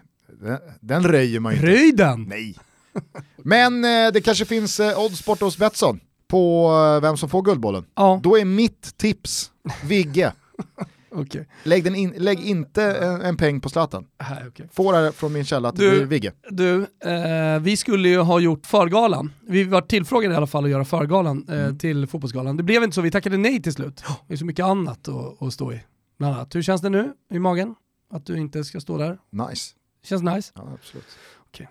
[0.41, 1.71] den, den röjer man ju inte.
[1.71, 2.23] Röj den!
[2.23, 2.55] Nej.
[3.43, 7.85] Men eh, det kanske finns eh, odds hos Betsson på eh, vem som får Guldbollen.
[7.95, 8.19] Ja.
[8.23, 9.51] Då är mitt tips
[9.83, 10.33] Vigge.
[11.11, 11.43] okay.
[11.63, 14.05] lägg, in, lägg, inte en, en, peng på Zlatan.
[14.19, 14.65] Här, okay.
[14.71, 16.31] Får det från min källa att det blir Vigge.
[16.49, 19.33] Du, eh, vi skulle ju ha gjort förgalan.
[19.47, 21.77] Vi var tillfrågade i alla fall att göra förgalan eh, mm.
[21.77, 22.57] till fotbollsgalan.
[22.57, 24.03] Det blev inte så, vi tackade nej till slut.
[24.27, 25.81] Det är så mycket annat att, att stå i
[26.17, 26.55] bland annat.
[26.55, 27.75] Hur känns det nu i magen?
[28.09, 29.19] Att du inte ska stå där?
[29.29, 29.75] Nice.
[30.03, 30.51] Känns nice?
[30.55, 31.05] Ja, absolut.
[31.47, 31.67] Okej.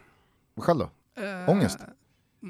[0.57, 0.65] Okay.
[0.65, 0.91] Själv då?
[1.23, 1.79] Uh, Ångest?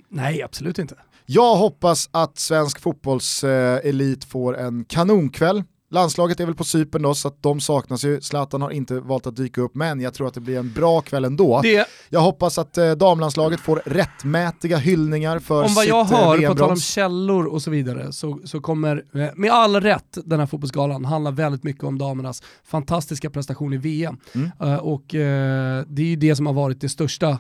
[0.09, 0.97] Nej, absolut inte.
[1.27, 7.14] Jag hoppas att svensk fotbollselit uh, får en kanonkväll Landslaget är väl på Cypern då,
[7.14, 8.20] så att de saknas ju.
[8.20, 11.01] Zlatan har inte valt att dyka upp, men jag tror att det blir en bra
[11.01, 11.61] kväll ändå.
[11.62, 11.87] Det...
[12.09, 16.49] Jag hoppas att eh, damlandslaget får rättmätiga hyllningar för sitt Om vad jag eh, hör,
[16.49, 20.41] på tal om källor och så vidare, så, så kommer eh, med all rätt den
[20.41, 24.18] här fotbollsgalan handla väldigt mycket om damernas fantastiska prestation i VM.
[24.34, 24.78] Mm.
[24.80, 27.39] Och det är ju det som har varit det största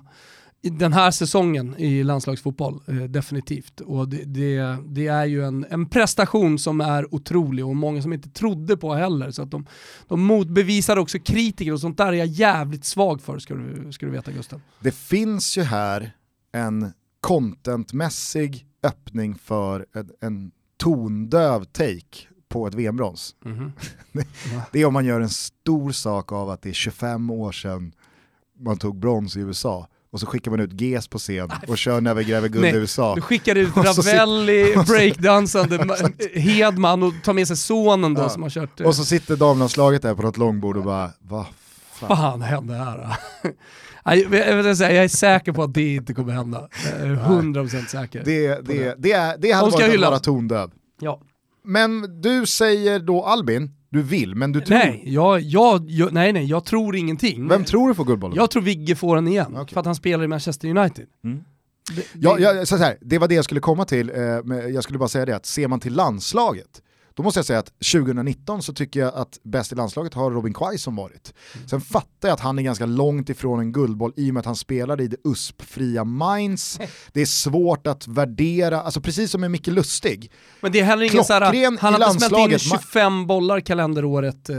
[0.62, 3.80] den här säsongen i landslagsfotboll, eh, definitivt.
[3.80, 8.12] Och det, det, det, är ju en, en prestation som är otrolig och många som
[8.12, 9.30] inte trodde på heller.
[9.30, 9.66] Så att de,
[10.08, 14.06] de motbevisar också kritiker och sånt där är jag jävligt svag för, ska du, ska
[14.06, 14.60] du veta Gustav.
[14.80, 16.12] Det finns ju här
[16.52, 23.36] en contentmässig öppning för en, en tondöv take på ett VM-brons.
[23.44, 24.24] Mm -hmm.
[24.72, 27.92] det är om man gör en stor sak av att det är 25 år sedan
[28.58, 32.00] man tog brons i USA och så skickar man ut GES på scen och kör
[32.00, 33.14] När vi gräver guld i USA.
[33.14, 35.98] Du skickar ut Ravelli, breakdansande
[36.34, 38.28] Hedman och tar med sig sonen då ja.
[38.28, 38.80] som har kört...
[38.80, 41.46] Och så sitter damlandslaget där på något långbord och bara, vad
[41.92, 43.16] fan, fan hände här?
[44.04, 46.68] jag, jag, säga, jag är säker på att det inte kommer hända.
[46.98, 48.22] Jag är 100% säker.
[48.24, 50.70] Det, det, det, det, är, det hade varit att vara tondöv.
[51.00, 51.20] Ja.
[51.64, 54.78] Men du säger då Albin, du vill, men du tror...
[54.78, 57.48] Nej, jag, jag, jag, nej, nej, jag tror ingenting.
[57.48, 58.36] Vem tror du får Guldbollen?
[58.36, 59.72] Jag tror Vigge får den igen, okay.
[59.72, 61.06] för att han spelar i Manchester United.
[61.24, 61.44] Mm.
[61.96, 64.16] Det, ja, ja, så här, det var det jag skulle komma till, eh,
[64.74, 66.82] jag skulle bara säga det att ser man till landslaget,
[67.16, 70.54] då måste jag säga att 2019 så tycker jag att bäst i landslaget har Robin
[70.54, 71.34] Quaison varit.
[71.54, 71.68] Mm.
[71.68, 74.46] Sen fattar jag att han är ganska långt ifrån en guldboll i och med att
[74.46, 76.80] han spelade i det USP-fria Mainz.
[77.12, 80.30] Det är svårt att värdera, alltså precis som med Micke Lustig.
[80.60, 81.40] Men det är heller ingen såhär,
[81.80, 84.56] han har inte smält in 25 bollar kalenderåret eh...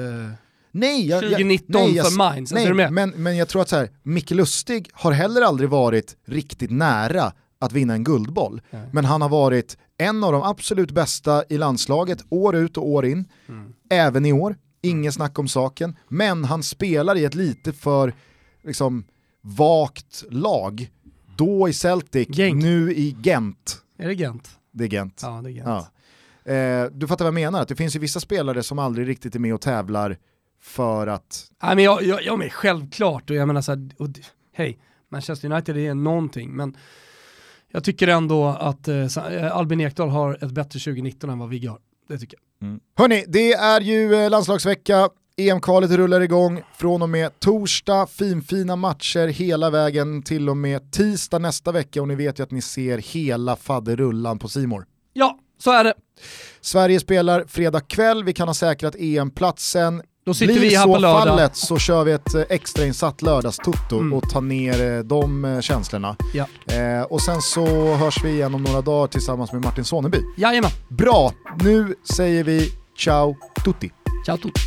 [0.72, 3.89] Nej, jag, 2019 nej, jag, för Mainz, nej, men, men jag tror att så här,
[4.03, 8.62] Micke Lustig har heller aldrig varit riktigt nära att vinna en guldboll.
[8.70, 8.89] Nej.
[8.91, 13.05] Men han har varit en av de absolut bästa i landslaget år ut och år
[13.05, 13.26] in.
[13.47, 13.74] Mm.
[13.89, 15.97] Även i år, ingen snack om saken.
[16.08, 18.14] Men han spelar i ett lite för
[18.64, 19.05] liksom,
[19.41, 20.91] vagt lag.
[21.38, 22.64] Då i Celtic, Genk.
[22.64, 23.82] nu i Gent.
[23.97, 24.49] Är det Gent?
[24.72, 25.22] Det är Gent.
[25.24, 25.68] Ja, det är Gent.
[25.68, 25.88] Ja.
[26.53, 29.36] Eh, du fattar vad jag menar, att det finns ju vissa spelare som aldrig riktigt
[29.36, 30.18] är med och tävlar
[30.62, 31.51] för att...
[31.64, 33.89] Nej men jag, jag, jag men självklart, och jag menar såhär,
[34.53, 34.80] hej,
[35.10, 36.78] Manchester United är någonting, men
[37.72, 41.80] jag tycker ändå att eh, Albin Ekdal har ett bättre 2019 än vad Vigge har.
[42.09, 42.68] Det tycker jag.
[42.68, 42.80] Mm.
[42.95, 45.09] Hörni, det är ju eh, landslagsvecka.
[45.38, 51.39] EM-kvalet rullar igång från och med torsdag, finfina matcher hela vägen till och med tisdag
[51.39, 54.86] nästa vecka och ni vet ju att ni ser hela faderullan på Simor.
[55.13, 55.93] Ja, så är det.
[56.61, 60.01] Sverige spelar fredag kväll, vi kan ha säkrat EM-platsen.
[60.28, 61.28] Då sitter Blir vi här så på lördag.
[61.28, 64.13] fallet så kör vi ett eh, extrainsatt lördagstutto mm.
[64.13, 66.15] och tar ner eh, de eh, känslorna.
[66.34, 66.47] Ja.
[66.75, 70.17] Eh, och sen så hörs vi igen om några dagar tillsammans med Martin Soneby.
[70.38, 70.71] Jajamän.
[70.89, 73.91] Bra, nu säger vi ciao tutti.
[74.25, 74.61] Ciao tutti.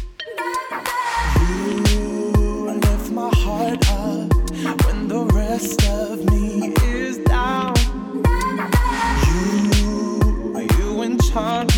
[11.34, 11.69] heart